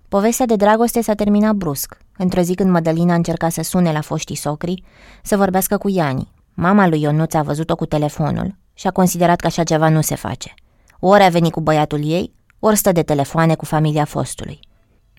[0.08, 4.36] Povestea de dragoste s-a terminat brusc, într-o zi când Mădălina încerca să sune la foștii
[4.36, 4.84] socri,
[5.24, 6.33] să vorbească cu Iani.
[6.54, 10.16] Mama lui Ionuț a văzut-o cu telefonul și a considerat că așa ceva nu se
[10.16, 10.54] face.
[11.00, 14.60] Ori a venit cu băiatul ei, ori stă de telefoane cu familia fostului.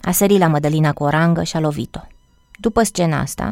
[0.01, 2.01] A sărit la Mădălina cu o rangă și a lovit-o.
[2.61, 3.51] După scena asta,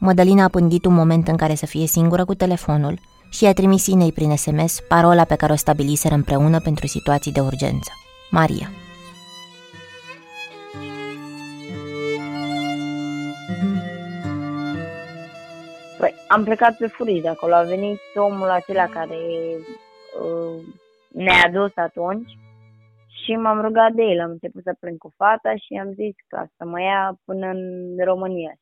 [0.00, 2.98] Mădălina a pândit un moment în care să fie singură cu telefonul
[3.30, 7.40] și i-a trimis Inei prin SMS parola pe care o stabiliseră împreună pentru situații de
[7.40, 7.90] urgență.
[8.30, 8.70] Maria.
[16.00, 17.54] Păi, am plecat pe furii de acolo.
[17.54, 19.16] A venit omul acela care
[20.20, 20.62] uh,
[21.08, 22.38] ne-a dus atunci
[23.22, 24.20] și m-am rugat de el.
[24.20, 27.64] Am început să plâng cu fata și am zis că să mă ia până în
[28.04, 28.54] România.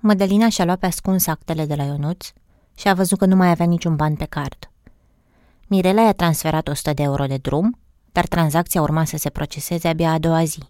[0.00, 2.32] Mădălina și-a luat pe ascuns actele de la Ionuț
[2.78, 4.70] și a văzut că nu mai avea niciun ban pe card.
[5.68, 7.78] Mirela i-a transferat 100 de euro de drum,
[8.12, 10.62] dar tranzacția urma să se proceseze abia a doua zi.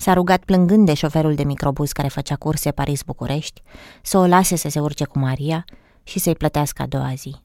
[0.00, 3.62] S-a rugat plângând de șoferul de microbuz care făcea curse Paris-București
[4.02, 5.64] să o lase să se urce cu Maria
[6.02, 7.36] și să-i plătească a doua zi.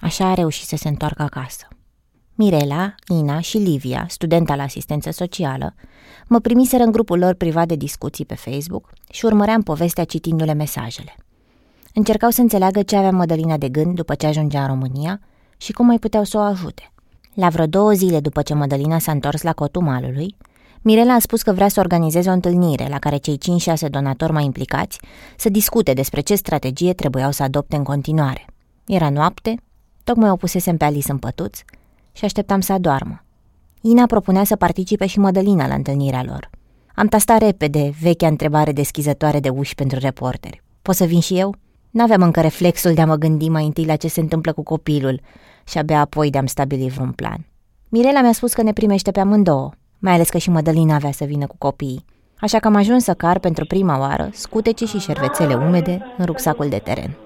[0.00, 1.68] Așa a reușit să se întoarcă acasă.
[2.34, 5.74] Mirela, Ina și Livia, studenta la asistență socială,
[6.26, 11.14] mă primiseră în grupul lor privat de discuții pe Facebook și urmăream povestea citindu-le mesajele.
[11.94, 15.20] Încercau să înțeleagă ce avea Mădălina de gând după ce ajungea în România
[15.56, 16.92] și cum mai puteau să o ajute.
[17.34, 20.36] La vreo două zile după ce Mădălina s-a întors la cotul malului,
[20.82, 23.38] Mirela a spus că vrea să organizeze o întâlnire la care cei
[23.86, 25.00] 5-6 donatori mai implicați
[25.36, 28.44] să discute despre ce strategie trebuiau să adopte în continuare.
[28.86, 29.54] Era noapte,
[30.04, 31.58] tocmai o pusesem pe Alice în pătuț
[32.12, 33.24] și așteptam să adoarmă.
[33.80, 36.50] Ina propunea să participe și Mădălina la întâlnirea lor.
[36.94, 40.62] Am tastat repede vechea întrebare deschizătoare de uși pentru reporteri.
[40.82, 41.54] Pot să vin și eu?
[41.90, 45.20] N-aveam încă reflexul de a mă gândi mai întâi la ce se întâmplă cu copilul
[45.64, 47.46] și abia apoi de a-mi stabili vreun plan.
[47.88, 51.24] Mirela mi-a spus că ne primește pe amândouă, mai ales că și Mădălina avea să
[51.24, 52.04] vină cu copiii.
[52.38, 56.68] Așa că am ajuns să car pentru prima oară scutece și șervețele umede în rucsacul
[56.68, 57.16] de teren.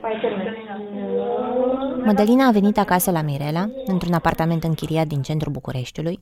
[2.05, 6.20] Mădălina a venit acasă la Mirela, într-un apartament închiriat din centrul Bucureștiului,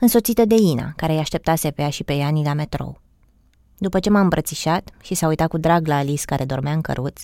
[0.00, 3.00] însoțită de Ina, care îi așteptase pe ea și pe Iani la metrou.
[3.78, 7.22] După ce m-a îmbrățișat și s-a uitat cu drag la Alice care dormea în căruț,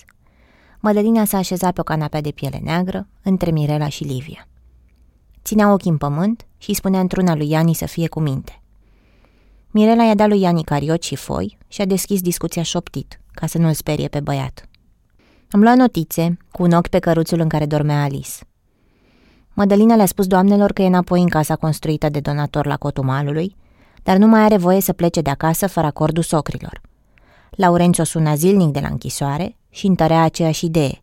[0.79, 4.47] Mădălina s-a așezat pe o canapea de piele neagră, între Mirela și Livia.
[5.43, 8.61] Ținea ochii în pământ și spunea într-una lui Iani să fie cu minte.
[9.77, 13.57] Mirela i-a dat lui Iani cariot și foi și a deschis discuția șoptit, ca să
[13.57, 14.69] nu-l sperie pe băiat.
[15.51, 18.31] Am luat notițe, cu un ochi pe căruțul în care dormea Alice.
[19.53, 23.55] Mădălina le-a spus doamnelor că e înapoi în casa construită de donator la cotul malului,
[24.03, 26.81] dar nu mai are voie să plece de acasă fără acordul socrilor.
[27.51, 31.01] Laurențiu o suna zilnic de la închisoare și întărea aceeași idee.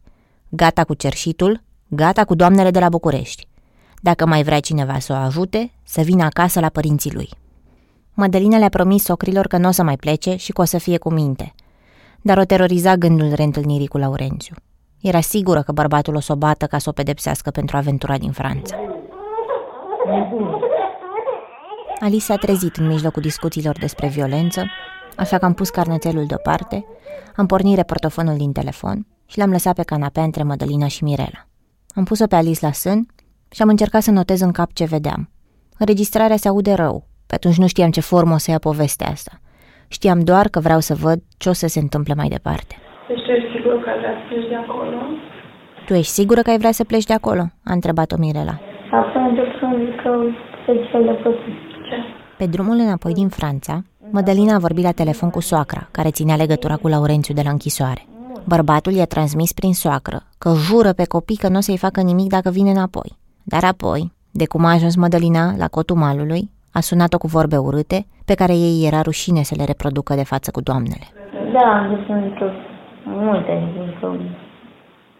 [0.49, 3.47] Gata cu cerșitul, gata cu doamnele de la București.
[4.01, 7.43] Dacă mai vrea cineva să o ajute, să vină acasă la părinții lui.
[8.14, 10.98] Mădălina le-a promis socrilor că nu o să mai plece și că o să fie
[10.98, 11.54] cu minte.
[12.20, 14.54] Dar o teroriza gândul reîntâlnirii cu Laurențiu.
[15.00, 18.32] Era sigură că bărbatul o să o bată ca să o pedepsească pentru aventura din
[18.32, 18.76] Franța.
[22.00, 24.64] Alice s-a trezit în mijlocul discuțiilor despre violență,
[25.16, 26.84] așa că am pus carnețelul deoparte,
[27.36, 31.46] am pornit reportofonul din telefon și l-am lăsat pe canapea între Mădălina și Mirela.
[31.94, 33.06] Am pus-o pe Alice la sân
[33.50, 35.30] și am încercat să notez în cap ce vedeam.
[35.78, 39.33] Înregistrarea se aude rău, pe atunci nu știam ce formă o să ia povestea asta.
[39.89, 42.75] Știam doar că vreau să văd ce o să se întâmple mai departe.
[43.09, 44.97] Deci tu ești sigură că ai vrea să pleci de acolo?
[45.87, 47.45] Tu ești sigură că ai vrea să pleci de acolo?
[47.64, 48.61] A întrebat-o Mirela.
[48.91, 50.11] Apoi încep să zic că
[50.64, 51.57] se fel de prostit.
[51.89, 51.97] Ce?
[52.39, 56.77] Pe drumul înapoi din Franța, Mădălina a vorbit la telefon cu soacra, care ținea legătura
[56.77, 58.07] cu Laurențiu de la închisoare.
[58.45, 62.29] Bărbatul i-a transmis prin soacră că jură pe copii că nu o să-i facă nimic
[62.29, 63.16] dacă vine înapoi.
[63.43, 68.07] Dar apoi, de cum a ajuns Mădălina la cotul malului, a sunat-o cu vorbe urâte,
[68.25, 71.07] pe care ei era rușine să le reproducă de față cu doamnele.
[71.53, 72.47] Da, am găsit că
[73.05, 73.55] multe,
[74.01, 74.07] că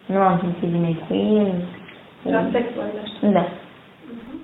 [0.07, 1.69] nu am simțit bine cu el.
[2.23, 2.91] La sexual,
[3.33, 3.47] Da.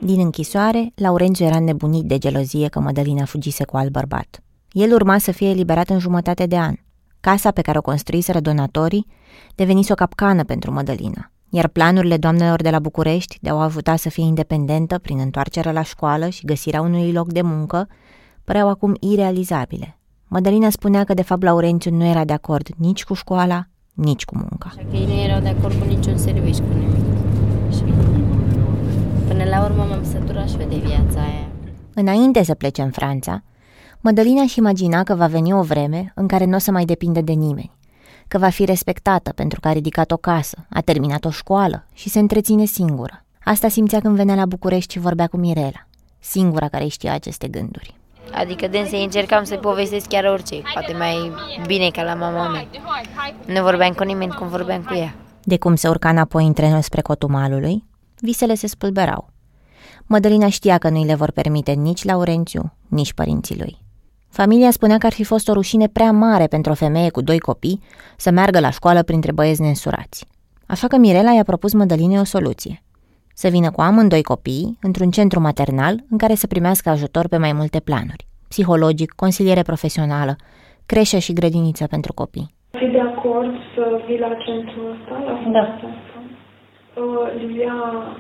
[0.01, 4.41] Din închisoare, Laurențiu era nebunit de gelozie că Mădălina fugise cu alt bărbat.
[4.73, 6.75] El urma să fie eliberat în jumătate de an.
[7.21, 9.07] Casa pe care o construiseră donatorii
[9.55, 13.97] devenise o capcană pentru Mădălina, iar planurile doamnelor de la București de a o ajuta
[13.97, 17.89] să fie independentă prin întoarcerea la școală și găsirea unui loc de muncă
[18.45, 19.99] păreau acum irealizabile.
[20.29, 24.37] Mădălina spunea că de fapt Laurențiu nu era de acord nici cu școala, nici cu
[24.37, 24.69] munca.
[24.69, 27.05] Așa că ei nu erau de acord cu niciun serviciu, cu nimic.
[27.75, 27.83] Și
[29.29, 31.49] până la urmă m-am săturat și eu de viața aia.
[31.95, 33.43] Înainte să plece în Franța,
[34.03, 37.21] Mădălina își imagina că va veni o vreme în care nu o să mai depinde
[37.21, 37.71] de nimeni,
[38.31, 42.09] că va fi respectată pentru că a ridicat o casă, a terminat o școală și
[42.09, 43.25] se întreține singură.
[43.45, 45.87] Asta simțea când venea la București și vorbea cu Mirela,
[46.19, 47.95] singura care știa aceste gânduri.
[48.33, 51.33] Adică dânsei încercam să-i povestesc chiar orice, poate mai
[51.67, 52.67] bine ca la mama mea.
[53.47, 55.15] Nu vorbeam cu nimeni cum vorbeam cu ea.
[55.43, 57.85] De cum se urca înapoi în trenul spre cotul malului,
[58.21, 59.31] visele se spulberau.
[60.07, 63.79] Mădălina știa că nu-i le vor permite nici Laurențiu, nici părinții lui.
[64.31, 67.39] Familia spunea că ar fi fost o rușine prea mare pentru o femeie cu doi
[67.39, 67.81] copii
[68.17, 70.27] să meargă la școală printre băieți neînsurați.
[70.67, 72.83] Așa că Mirela i-a propus Mădălinei o soluție.
[73.35, 77.53] Să vină cu amândoi copii într-un centru maternal în care să primească ajutor pe mai
[77.53, 78.27] multe planuri.
[78.49, 80.37] Psihologic, consiliere profesională,
[80.87, 82.55] creșă și grădiniță pentru copii.
[82.71, 85.39] Fi de acord să vii la centrul ăsta, la Da.
[85.43, 85.89] funcția asta?
[87.01, 87.75] Uh, Livia,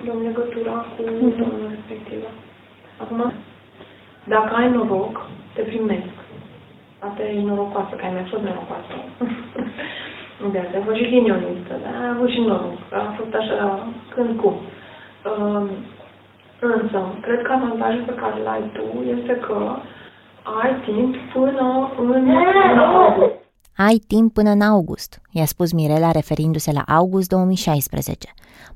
[0.04, 1.02] luăm legătura cu
[1.38, 2.28] doamna respectivă.
[3.02, 3.32] Acum,
[4.34, 5.14] dacă ai noroc,
[5.54, 6.14] te primesc.
[6.98, 8.94] Asta e norocoasă, că ai mai fost norocoasă.
[10.52, 12.78] de asta a fost și ghinionistă, dar a avut și noroc.
[12.92, 14.54] A fost așa, când cum.
[15.30, 15.70] Uh,
[16.60, 18.86] însă, cred că avantajul pe care l-ai tu
[19.16, 19.76] este că
[20.62, 22.10] ai timp până în,
[22.72, 23.34] în august.
[23.76, 28.28] Ai timp până în august, i-a spus Mirela referindu-se la august 2016,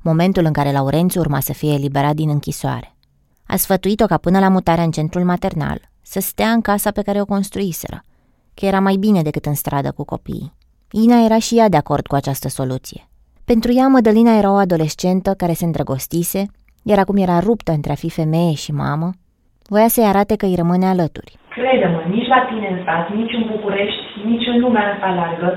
[0.02, 2.94] momentul în care Laurențiu urma să fie eliberat din închisoare.
[3.46, 5.78] A sfătuit-o ca până la mutarea în centrul maternal
[6.14, 7.98] să stea în casa pe care o construiseră,
[8.56, 10.52] că era mai bine decât în stradă cu copiii.
[11.02, 13.00] Ina era și ea de acord cu această soluție.
[13.50, 16.40] Pentru ea, Mădălina era o adolescentă care se îndrăgostise,
[16.90, 19.08] iar acum era ruptă între a fi femeie și mamă,
[19.72, 21.32] voia să-i arate că îi rămâne alături.
[21.56, 25.48] Crede-mă, nici la tine în stat, nici în București, nici în lumea asta largă,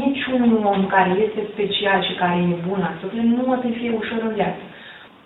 [0.00, 0.42] nici un
[0.72, 4.20] om care este special și care e bun la suflet nu o să fie ușor
[4.28, 4.62] în viață.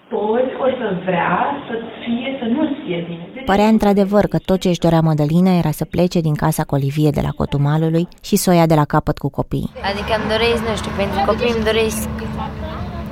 [0.09, 1.39] Toți o să vrea
[1.69, 3.29] să fie, să nu-ți fie bine.
[3.35, 7.11] Deci, Părea într-adevăr că tot ce își dorea Mădălina era să plece din casa Colivie
[7.11, 9.71] de la Cotumalului și să o ia de la capăt cu copiii.
[9.91, 12.09] Adică îmi doresc, nu știu, pentru copii îmi doresc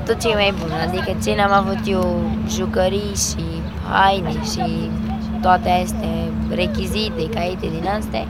[0.07, 0.71] tot ce e mai bun.
[0.87, 2.05] Adică ce n-am avut eu,
[2.57, 3.45] jucării și
[3.91, 4.91] haine și
[5.41, 6.15] toate astea,
[6.51, 8.25] rechizite, caiete din astea,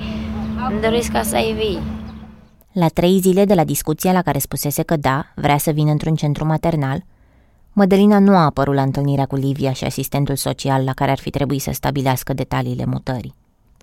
[0.71, 1.79] îmi doresc ca să ai vii.
[2.73, 6.15] La trei zile de la discuția la care spusese că da, vrea să vină într-un
[6.15, 6.99] centru maternal,
[7.77, 11.31] Mădălina nu a apărut la întâlnirea cu Livia și asistentul social la care ar fi
[11.31, 13.35] trebuit să stabilească detaliile mutării.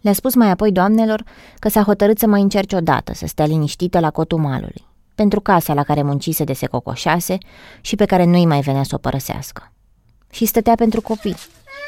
[0.01, 1.23] Le-a spus mai apoi doamnelor
[1.59, 4.85] că s-a hotărât să mai încerce odată să stea liniștită la cotul malului,
[5.15, 7.37] pentru casa la care muncise de se cocoșase
[7.81, 9.71] și pe care nu-i mai venea să o părăsească.
[10.29, 11.35] Și stătea pentru copii,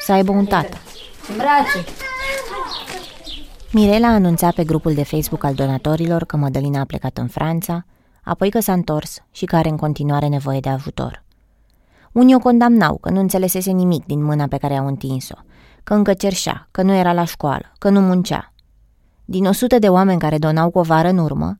[0.00, 0.76] să aibă un tată.
[1.36, 1.84] Brațe!
[3.72, 7.84] Mirela a anunțat pe grupul de Facebook al donatorilor că Mădălina a plecat în Franța,
[8.22, 11.23] apoi că s-a întors și că are în continuare nevoie de ajutor.
[12.14, 15.34] Unii o condamnau că nu înțelesese nimic din mâna pe care au întins-o,
[15.84, 18.52] că încă cerșea, că nu era la școală, că nu muncea.
[19.24, 21.58] Din 100 de oameni care donau cu o vară în urmă,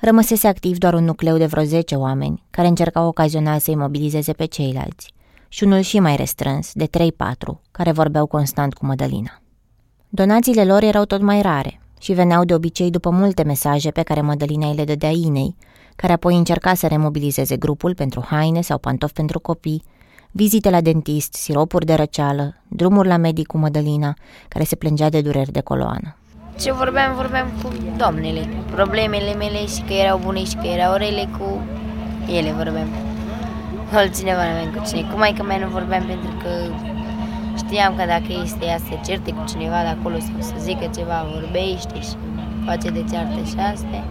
[0.00, 4.44] rămăsese activ doar un nucleu de vreo 10 oameni care încercau ocazional să-i mobilizeze pe
[4.44, 5.12] ceilalți
[5.48, 6.88] și unul și mai restrâns, de 3-4,
[7.70, 9.40] care vorbeau constant cu Mădălina.
[10.08, 14.20] Donațiile lor erau tot mai rare și veneau de obicei după multe mesaje pe care
[14.20, 15.56] Mădălina îi le dădea Inei,
[16.00, 19.82] care apoi încerca să remobilizeze grupul pentru haine sau pantofi pentru copii,
[20.30, 24.14] vizite la dentist, siropuri de răceală, drumuri la medic cu Mădălina,
[24.48, 26.16] care se plângea de dureri de coloană.
[26.58, 31.28] Ce vorbeam, vorbeam cu doamnele, problemele mele și că erau bune și că erau rele
[31.38, 31.66] cu
[32.36, 32.88] ele vorbeam.
[33.92, 35.08] Altcineva nu aveam cu cine.
[35.10, 36.50] Cum mai că mai nu vorbeam pentru că
[37.56, 41.26] știam că dacă este ea să certe cu cineva de acolo sau să zică ceva,
[41.34, 42.14] vorbește și
[42.66, 44.04] face de ceartă și astea.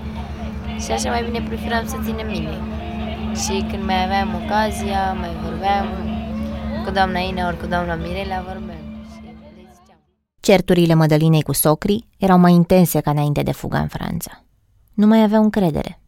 [0.79, 2.57] Și așa mai bine preferam să ținem mine.
[3.35, 5.85] Și când mai aveam ocazia, mai vorbeam
[6.85, 8.87] cu doamna Ina ori cu doamna Mirela, vorbeam.
[10.39, 14.43] Certurile Mădălinei cu socrii erau mai intense ca înainte de fuga în Franța.
[14.93, 15.99] Nu mai aveau încredere.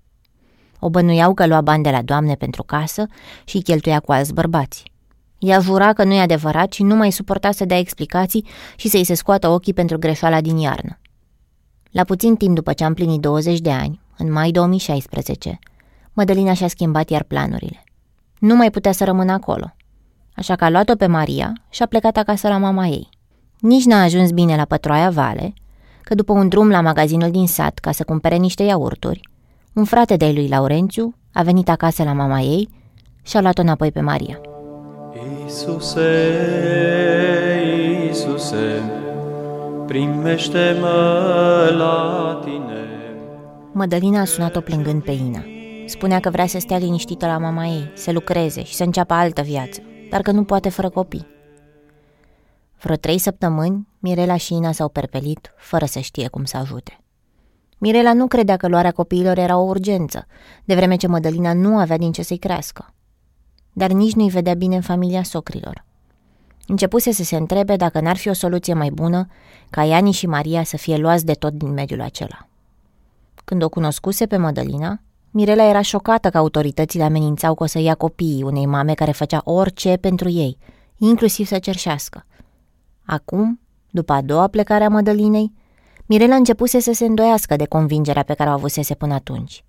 [0.80, 3.06] O bănuiau că lua bani de la doamne pentru casă
[3.44, 4.92] și îi cheltuia cu alți bărbați.
[5.38, 8.46] Ea jura că nu e adevărat și nu mai suporta să dea explicații
[8.76, 11.00] și să-i se scoată ochii pentru greșeala din iarnă.
[11.92, 15.60] La puțin timp după ce am plinit 20 de ani, în mai 2016,
[16.14, 17.84] Mădălina și-a schimbat iar planurile.
[18.40, 19.76] Nu mai putea să rămână acolo,
[20.36, 23.10] așa că a luat-o pe Maria și a plecat acasă la mama ei.
[23.60, 25.54] Nici n-a ajuns bine la Pătroaia Vale,
[26.02, 29.22] că după un drum la magazinul din sat ca să cumpere niște iaurturi,
[29.74, 32.70] un frate de lui Laurențiu a venit acasă la mama ei
[33.24, 34.42] și a luat-o înapoi pe Maria.
[35.44, 36.10] Iisuse,
[38.06, 38.82] Iisuse,
[39.88, 40.90] primește-mă
[41.78, 42.89] la tine.
[43.80, 45.44] Mădălina a sunat-o plângând pe Ina.
[45.86, 49.42] Spunea că vrea să stea liniștită la mama ei, să lucreze și să înceapă altă
[49.42, 51.28] viață, dar că nu poate fără copii.
[52.82, 57.00] Vreo trei săptămâni, Mirela și Ina s-au perpelit, fără să știe cum să ajute.
[57.78, 60.26] Mirela nu credea că luarea copiilor era o urgență,
[60.66, 62.94] de vreme ce Mădălina nu avea din ce să-i crească.
[63.74, 65.86] Dar nici nu-i vedea bine în familia socrilor.
[66.68, 69.28] Începuse să se întrebe dacă n-ar fi o soluție mai bună
[69.70, 72.49] ca Iani și Maria să fie luați de tot din mediul acela.
[73.46, 77.96] Când o cunoscuse pe Mădălina, Mirela era șocată că autoritățile amenințau că o să ia
[77.96, 80.58] copiii unei mame care făcea orice pentru ei,
[80.98, 82.26] inclusiv să cerșească.
[83.06, 83.60] Acum,
[83.90, 85.52] după a doua plecare a Mădălinei,
[86.06, 89.64] Mirela începuse să se îndoiască de convingerea pe care o avusese până atunci,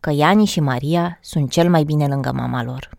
[0.00, 2.90] că Iani și Maria sunt cel mai bine lângă mama lor.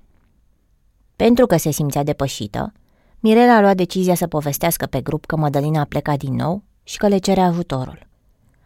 [1.15, 2.73] Pentru că se simțea depășită,
[3.19, 6.97] Mirela a luat decizia să povestească pe grup că Mădălina a plecat din nou și
[6.97, 8.07] că le cere ajutorul.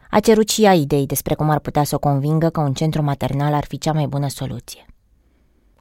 [0.10, 3.04] A cerut și ea idei despre cum ar putea să o convingă că un centru
[3.04, 4.86] maternal ar fi cea mai bună soluție.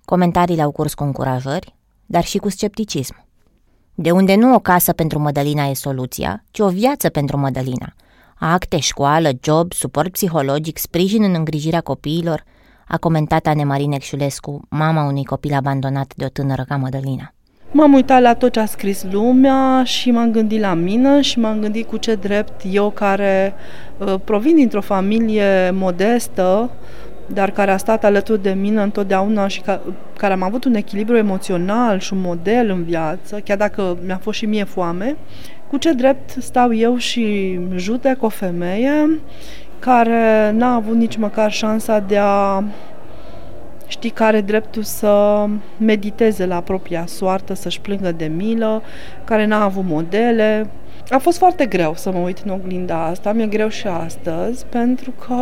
[0.04, 3.26] Comentariile au curs cu încurajări, dar și cu scepticism.
[3.94, 7.94] De unde nu o casă pentru Mădălina e soluția, ci o viață pentru Mădălina.
[8.38, 12.44] Acte, școală, job, suport psihologic, sprijin în îngrijirea copiilor,
[12.88, 17.34] a comentat Anemarie Necșulescu, mama unui copil abandonat de o tânără ca Mădălina.
[17.70, 21.60] M-am uitat la tot ce a scris lumea și m-am gândit la mine și m-am
[21.60, 23.54] gândit cu ce drept eu care
[23.98, 26.70] uh, provin dintr-o familie modestă,
[27.26, 29.80] dar care a stat alături de mine întotdeauna și ca,
[30.16, 34.38] care am avut un echilibru emoțional și un model în viață, chiar dacă mi-a fost
[34.38, 35.16] și mie foame,
[35.68, 39.20] cu ce drept stau eu și judec o femeie
[39.78, 42.62] care n-a avut nici măcar șansa de a
[43.86, 45.44] ști că are dreptul să
[45.76, 48.82] mediteze la propria soartă, să-și plângă de milă,
[49.24, 50.70] care n-a avut modele.
[51.10, 55.10] A fost foarte greu să mă uit în oglinda asta, mi-e greu și astăzi, pentru
[55.26, 55.34] că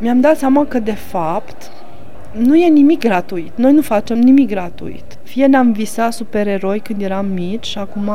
[0.00, 1.70] mi-am dat seama că, de fapt,
[2.38, 3.56] nu e nimic gratuit.
[3.56, 5.18] Noi nu facem nimic gratuit.
[5.22, 8.10] Fie ne-am visat supereroi când eram mici și acum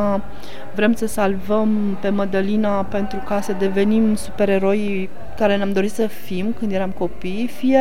[0.75, 6.55] vrem să salvăm pe Mădălina pentru ca să devenim supereroi care ne-am dorit să fim
[6.59, 7.79] când eram copii, fie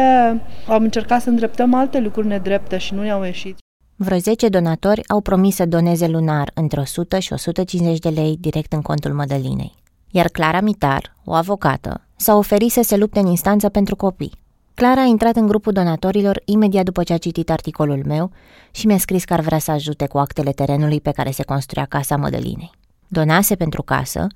[0.68, 3.56] am încercat să îndreptăm alte lucruri nedrepte și nu ne-au ieșit.
[3.96, 8.72] Vreo 10 donatori au promis să doneze lunar între 100 și 150 de lei direct
[8.72, 9.74] în contul Mădălinei.
[10.10, 14.41] Iar Clara Mitar, o avocată, s-a oferit să se lupte în instanță pentru copii.
[14.74, 18.30] Clara a intrat în grupul donatorilor imediat după ce a citit articolul meu
[18.70, 21.84] și mi-a scris că ar vrea să ajute cu actele terenului pe care se construia
[21.84, 22.70] casa Mădălinei.
[23.08, 24.26] Donase pentru casă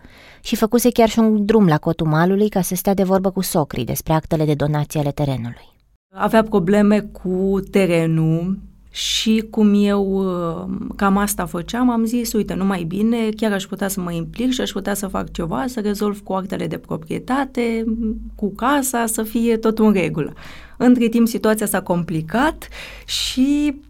[0.42, 3.40] și făcuse chiar și un drum la cotul malului ca să stea de vorbă cu
[3.40, 5.74] socrii despre actele de donație ale terenului.
[6.14, 8.58] Avea probleme cu terenul,
[8.96, 13.64] și cum eu uh, cam asta făceam, am zis, uite, nu mai bine, chiar aș
[13.64, 16.78] putea să mă implic și aș putea să fac ceva, să rezolv cu actele de
[16.78, 17.84] proprietate,
[18.34, 20.32] cu casa, să fie tot în regulă.
[20.76, 22.68] Între timp, situația s-a complicat
[23.06, 23.80] și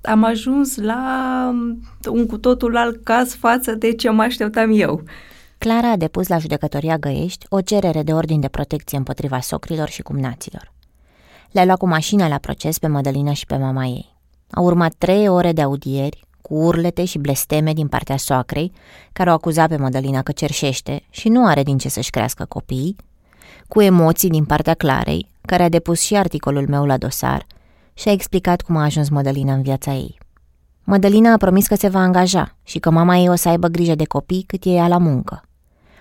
[0.00, 1.54] am ajuns la
[2.10, 5.02] un cu totul alt caz față de ce mă așteptam eu.
[5.58, 10.02] Clara a depus la judecătoria Găiești o cerere de ordin de protecție împotriva socrilor și
[10.02, 10.72] cumnaților.
[11.50, 14.13] Le-a luat cu mașina la proces pe Mădălina și pe mama ei.
[14.54, 18.72] Au urmat trei ore de audieri, cu urlete și blesteme din partea soacrei,
[19.12, 22.96] care o acuza pe Mădălina că cerșește și nu are din ce să-și crească copiii,
[23.68, 27.46] cu emoții din partea Clarei, care a depus și articolul meu la dosar
[27.94, 30.18] și a explicat cum a ajuns Mădălina în viața ei.
[30.84, 33.94] Mădălina a promis că se va angaja și că mama ei o să aibă grijă
[33.94, 35.42] de copii cât e ea la muncă.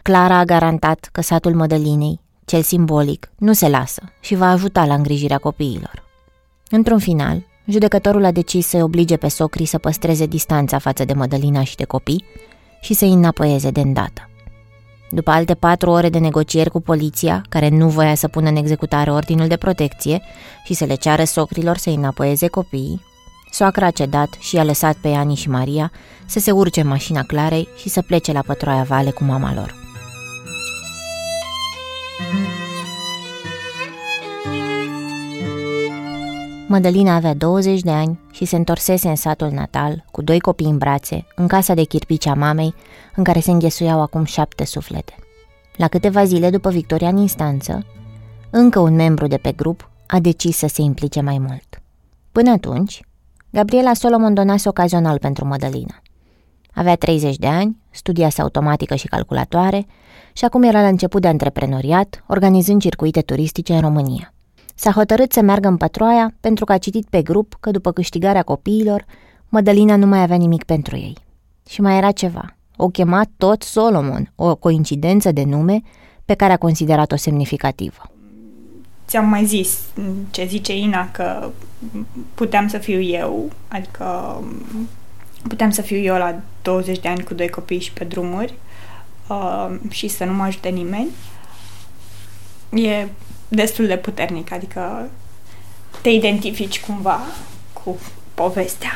[0.01, 4.93] Clara a garantat că satul Mădălinei, cel simbolic, nu se lasă și va ajuta la
[4.93, 6.03] îngrijirea copiilor.
[6.69, 11.63] Într-un final, judecătorul a decis să-i oblige pe socrii să păstreze distanța față de Mădălina
[11.63, 12.25] și de copii
[12.81, 14.29] și să-i înapoieze de îndată.
[15.09, 19.11] După alte patru ore de negocieri cu poliția, care nu voia să pună în executare
[19.11, 20.21] ordinul de protecție
[20.65, 23.01] și să le ceară socrilor să-i înapoieze copiii,
[23.51, 25.91] soacra a cedat și a lăsat pe Ani și Maria
[26.25, 29.75] să se urce în mașina Clarei și să plece la Pătroaia Vale cu mama lor.
[36.73, 40.77] Mădălina avea 20 de ani și se întorsese în satul natal, cu doi copii în
[40.77, 42.73] brațe, în casa de chirpici a mamei,
[43.15, 45.15] în care se înghesuiau acum șapte suflete.
[45.75, 47.85] La câteva zile după victoria în instanță,
[48.49, 51.81] încă un membru de pe grup a decis să se implice mai mult.
[52.31, 53.01] Până atunci,
[53.49, 56.01] Gabriela Solomon donase ocazional pentru Mădălina.
[56.73, 59.85] Avea 30 de ani, studiase automatică și calculatoare
[60.33, 64.33] și acum era la început de antreprenoriat, organizând circuite turistice în România.
[64.83, 68.43] S-a hotărât să meargă în Pătroaia pentru că a citit pe grup că după câștigarea
[68.43, 69.05] copiilor,
[69.49, 71.17] Mădălina nu mai avea nimic pentru ei.
[71.69, 72.55] Și mai era ceva.
[72.75, 75.81] O chema tot Solomon, o coincidență de nume
[76.25, 78.11] pe care a considerat-o semnificativă.
[79.07, 79.79] Ți-am mai zis
[80.31, 81.49] ce zice Ina că
[82.33, 84.39] puteam să fiu eu, adică
[85.47, 88.53] puteam să fiu eu la 20 de ani cu doi copii și pe drumuri
[89.27, 91.09] uh, și să nu mă ajute nimeni.
[92.73, 93.07] E
[93.55, 95.09] destul de puternic, adică
[96.01, 97.19] te identifici cumva
[97.83, 97.97] cu
[98.33, 98.91] povestea.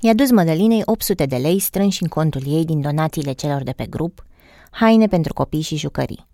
[0.00, 3.86] I-a dus Mădălinei 800 de lei strânși în contul ei din donațiile celor de pe
[3.86, 4.24] grup,
[4.70, 6.26] haine pentru copii și jucării.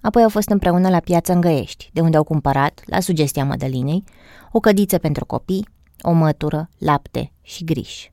[0.00, 4.04] Apoi au fost împreună la piață în Găiești, de unde au cumpărat, la sugestia Mădălinei,
[4.52, 5.68] o cădiță pentru copii,
[6.00, 8.06] o mătură, lapte și griș.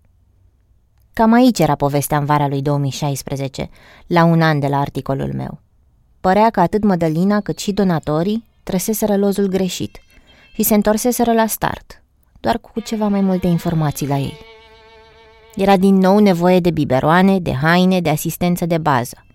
[1.14, 3.70] Cam aici era povestea în vara lui 2016,
[4.08, 5.60] la un an de la articolul meu.
[6.22, 10.02] Părea că atât Mădălina cât și donatorii trăseseră lozul greșit
[10.54, 12.04] și se întorseseră la start,
[12.40, 14.38] doar cu ceva mai multe informații la ei.
[15.56, 19.26] Era din nou nevoie de biberoane, de haine, de asistență de bază.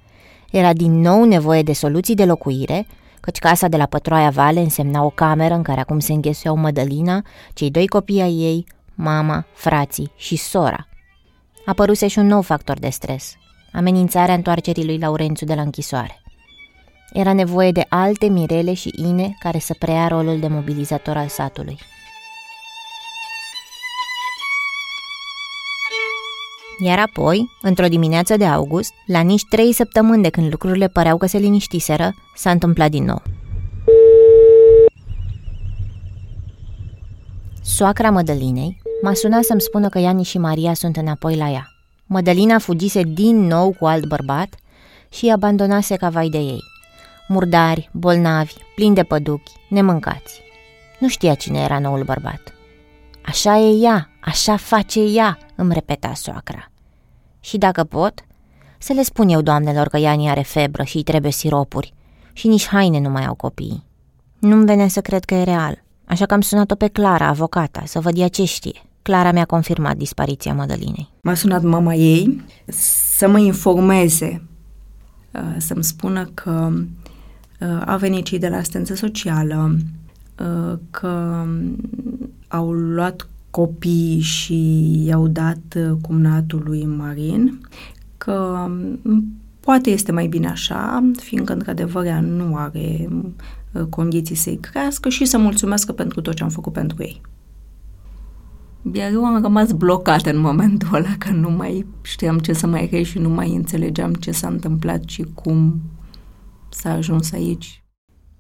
[0.51, 2.87] Era din nou nevoie de soluții de locuire,
[3.21, 7.23] căci casa de la Pătroaia Vale însemna o cameră în care acum se înghesuiau Mădălina,
[7.53, 10.89] cei doi copii ai ei, mama, frații și sora.
[11.67, 13.35] Apăruse și un nou factor de stres,
[13.73, 16.24] amenințarea întoarcerii lui Laurențiu de la închisoare.
[17.15, 21.79] Era nevoie de alte Mirele și Ine care să preia rolul de mobilizator al satului.
[26.79, 31.27] Iar apoi, într-o dimineață de august, la nici trei săptămâni de când lucrurile păreau că
[31.27, 33.23] se liniștiseră, s-a întâmplat din nou.
[37.63, 41.69] Soacra Mădălinei m-a sunat să-mi spună că Iani și Maria sunt înapoi la ea.
[42.07, 44.55] Mădălina fugise din nou cu alt bărbat
[45.09, 46.73] și abandonase ca vai de ei
[47.29, 50.43] murdari, bolnavi, plini de păduchi, nemâncați.
[50.99, 52.41] Nu știa cine era noul bărbat.
[53.25, 56.71] Așa e ea, așa face ea, îmi repeta soacra.
[57.41, 58.25] Și dacă pot,
[58.79, 61.95] să le spun eu doamnelor că Iani are febră și îi trebuie siropuri
[62.33, 63.85] și nici haine nu mai au copii.
[64.39, 68.01] Nu-mi venea să cred că e real, așa că am sunat-o pe Clara, avocata, să
[68.01, 68.83] văd ea ce știe.
[69.03, 71.09] Clara mi-a confirmat dispariția Mădălinei.
[71.21, 72.45] M-a sunat mama ei
[73.17, 74.43] să mă informeze,
[75.33, 76.83] uh, să-mi spună că Uh,
[77.87, 79.77] au venit cei de la asistență socială,
[80.41, 81.45] uh, că
[82.49, 87.61] au luat copii și i-au dat uh, cumnatului Marin,
[88.17, 88.33] că
[88.67, 89.25] um,
[89.61, 93.09] poate este mai bine așa, fiindcă într-adevăr ea nu are
[93.89, 97.21] condiții să-i crească și să mulțumească pentru tot ce am făcut pentru ei.
[98.93, 102.89] Iar eu am rămas blocată în momentul ăla, că nu mai știam ce să mai
[102.91, 105.81] rei și nu mai înțelegeam ce s-a întâmplat și cum
[106.75, 107.83] s-a ajuns aici.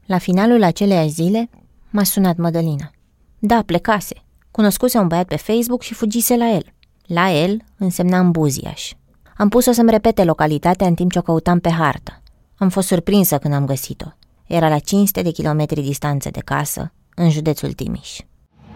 [0.07, 1.51] La finalul acelei zile
[1.91, 2.91] m-a sunat Mădălina.
[3.39, 4.15] Da, plecase.
[4.51, 6.65] Cunoscuse un băiat pe Facebook și fugise la el.
[7.07, 8.93] La el însemna în Buziaș.
[9.37, 12.23] Am pus-o să-mi repete localitatea în timp ce o căutam pe hartă.
[12.57, 14.09] Am fost surprinsă când am găsit-o.
[14.47, 18.11] Era la 500 de kilometri distanță de casă, în județul Timiș.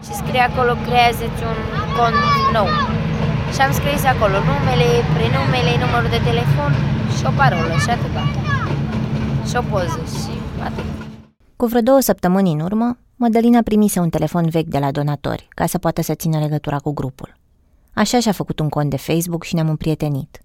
[0.05, 1.59] Și scrie acolo, creează-ți un
[1.97, 2.19] cont
[2.53, 2.69] nou.
[3.53, 6.71] Și am scris acolo numele, prenumele, numărul de telefon
[7.15, 8.15] și o parolă și atât.
[9.49, 10.83] Și o poză și atât.
[11.55, 15.65] Cu vreo două săptămâni în urmă, Mădălina primise un telefon vechi de la donatori ca
[15.65, 17.35] să poată să țină legătura cu grupul.
[17.93, 20.41] Așa și-a făcut un cont de Facebook și ne-am împrietenit.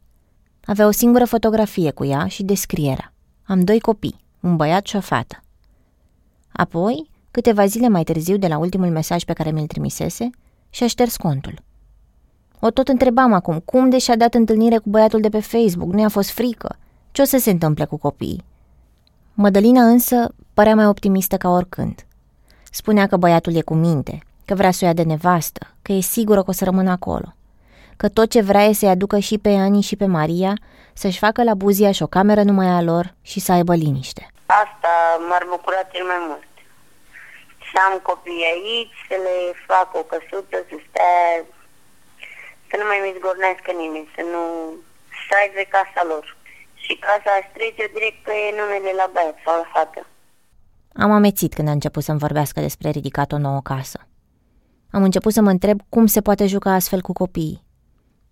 [0.64, 3.12] Avea o singură fotografie cu ea și descrierea.
[3.44, 5.42] Am doi copii, un băiat și o fată.
[6.52, 10.30] Apoi, câteva zile mai târziu de la ultimul mesaj pe care mi-l trimisese,
[10.70, 11.54] și-a șters contul.
[12.60, 15.92] O tot întrebam acum, cum de și-a dat întâlnire cu băiatul de pe Facebook?
[15.92, 16.76] Nu i-a fost frică?
[17.12, 18.44] Ce o să se întâmple cu copiii?
[19.36, 22.06] Mădălina însă părea mai optimistă ca oricând.
[22.70, 26.00] Spunea că băiatul e cu minte, că vrea să o ia de nevastă, că e
[26.00, 27.34] sigură că o să rămână acolo.
[27.96, 30.52] Că tot ce vrea e să-i aducă și pe Ani și pe Maria,
[30.92, 34.22] să-și facă la buziaș și o cameră numai a lor și să aibă liniște.
[34.46, 34.94] Asta
[35.28, 36.48] m-ar bucura cel mai mult.
[37.70, 41.16] Să am copii aici, să le fac o căsuță, să stea,
[42.68, 44.42] să nu mai mi zgornească nimeni, să nu
[45.26, 46.26] să aibă casa lor.
[46.84, 50.00] Și casa aș trece direct pe numele la băiat sau la fată.
[51.04, 54.00] Am amețit când a început să-mi vorbească despre ridicat o nouă casă.
[54.90, 57.64] Am început să mă întreb cum se poate juca astfel cu copiii.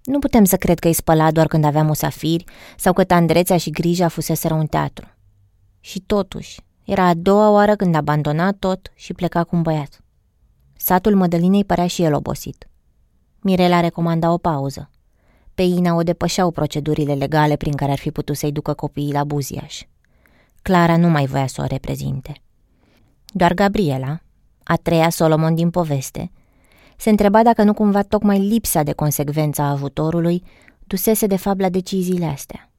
[0.04, 2.44] Nu putem să cred că îi spăla doar când aveam musafiri
[2.76, 5.06] sau că tandrețea și grija fuseseră un teatru.
[5.80, 10.00] Și totuși, era a doua oară când abandona tot și pleca cu un băiat.
[10.76, 12.68] Satul Mădălinei părea și el obosit.
[13.40, 14.90] Mirela recomanda o pauză.
[15.54, 19.24] Pe Ina o depășeau procedurile legale prin care ar fi putut să-i ducă copiii la
[19.24, 19.82] Buziaș.
[20.62, 22.34] Clara nu mai voia să o reprezinte.
[23.26, 24.20] Doar Gabriela,
[24.62, 26.30] a treia Solomon din poveste,
[26.96, 30.42] se întreba dacă nu cumva tocmai lipsa de consecvență a avutorului
[30.86, 32.70] dusese de fapt la deciziile astea.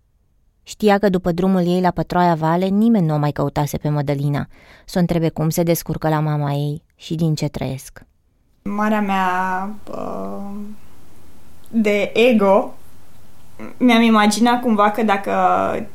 [0.63, 4.47] Știa că după drumul ei la Pătroaia Vale nimeni nu o mai căutase pe Mădălina,
[4.85, 8.05] să o întrebe cum se descurcă la mama ei și din ce trăiesc.
[8.63, 10.51] Marea mea uh,
[11.73, 12.73] de ego
[13.77, 15.31] mi-am imaginat cumva că dacă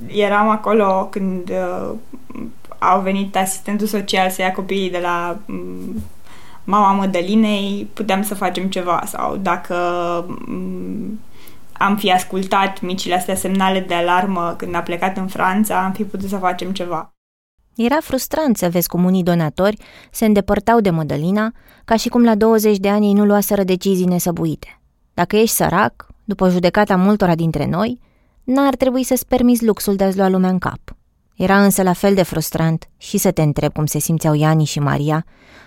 [0.06, 1.94] eram acolo când uh,
[2.78, 6.02] au venit asistentul social să ia copiii de la um,
[6.64, 9.74] mama Mădălinei, puteam să facem ceva sau dacă
[10.48, 11.20] um,
[11.72, 16.04] am fi ascultat micile astea semnale de alarmă când a plecat în Franța, am fi
[16.04, 17.12] putut să facem ceva.
[17.74, 19.76] Era frustrant să vezi cum unii donatori
[20.10, 21.52] se îndepărtau de Mădălina,
[21.84, 24.77] ca și cum la 20 de ani ei nu luaseră decizii nesăbuite.
[25.20, 25.92] Dacă ești sărac,
[26.24, 28.00] după judecata multora dintre noi,
[28.44, 30.80] n-ar trebui să-ți permiți luxul de a-ți lua lumea în cap.
[31.36, 34.78] Era însă la fel de frustrant și să te întreb cum se simțeau Iani și
[34.78, 35.24] Maria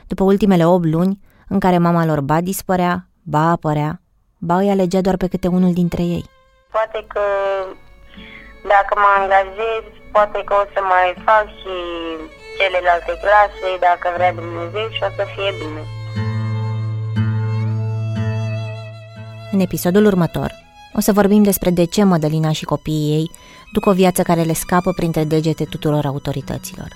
[0.08, 4.02] după ultimele 8 luni în care mama lor ba dispărea, ba apărea,
[4.38, 6.26] ba îi alegea doar pe câte unul dintre ei.
[6.72, 7.24] Poate că
[8.74, 11.76] dacă mă angajez, poate că o să mai fac și
[12.58, 16.01] celelalte clase, dacă vrea Dumnezeu și o să fie bine.
[19.52, 20.54] În episodul următor
[20.94, 23.32] o să vorbim despre de ce Mădălina și copiii ei
[23.74, 26.88] duc o viață care le scapă printre degete tuturor autorităților.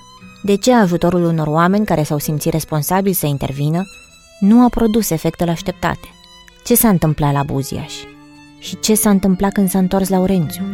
[0.42, 3.82] De ce ajutorul unor oameni care s-au simțit responsabili să intervină
[4.40, 6.08] nu a produs efectele așteptate?
[6.64, 7.94] Ce s-a întâmplat la Buziaș?
[8.58, 10.64] Și ce s-a întâmplat când s-a întors la Urențiu?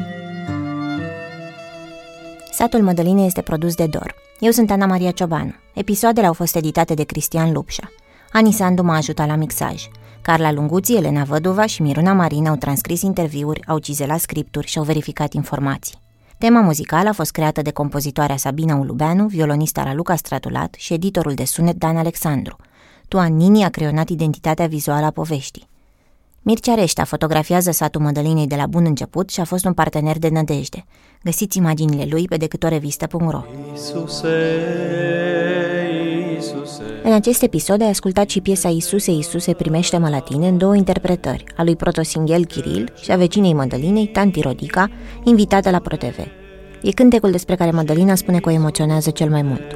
[2.53, 4.15] Satul Mădălinei este produs de Dor.
[4.39, 5.55] Eu sunt Ana Maria Ciobanu.
[5.73, 7.91] Episoadele au fost editate de Cristian Lupșa.
[8.33, 9.89] Ani Sandu m-a ajutat la mixaj.
[10.23, 14.85] Carla Lunguții, Elena Vădova și Miruna Marin au transcris interviuri, au cizelat scripturi și au
[14.85, 16.01] verificat informații.
[16.39, 21.45] Tema muzicală a fost creată de compozitoarea Sabina Ulubeanu, violonista Raluca Stratulat și editorul de
[21.45, 22.57] sunet Dan Alexandru.
[23.09, 25.69] Tuan Nini a creionat identitatea vizuală a poveștii.
[26.43, 30.29] Mircea Reșta fotografiază satul Mădălinei de la bun început și a fost un partener de
[30.29, 30.85] nădejde.
[31.23, 35.92] Găsiți imaginile lui pe decâtorevista.ro Iisuse, Iisuse.
[37.03, 41.45] În acest episod ai ascultat și piesa Iisuse, Iisuse primește-mă la tine în două interpretări,
[41.57, 44.91] a lui protosinghel Chiril și a vecinei Mădălinei, Tanti Rodica,
[45.25, 46.19] invitată la ProTV.
[46.83, 49.75] E cântecul despre care Mădălina spune că o emoționează cel mai mult.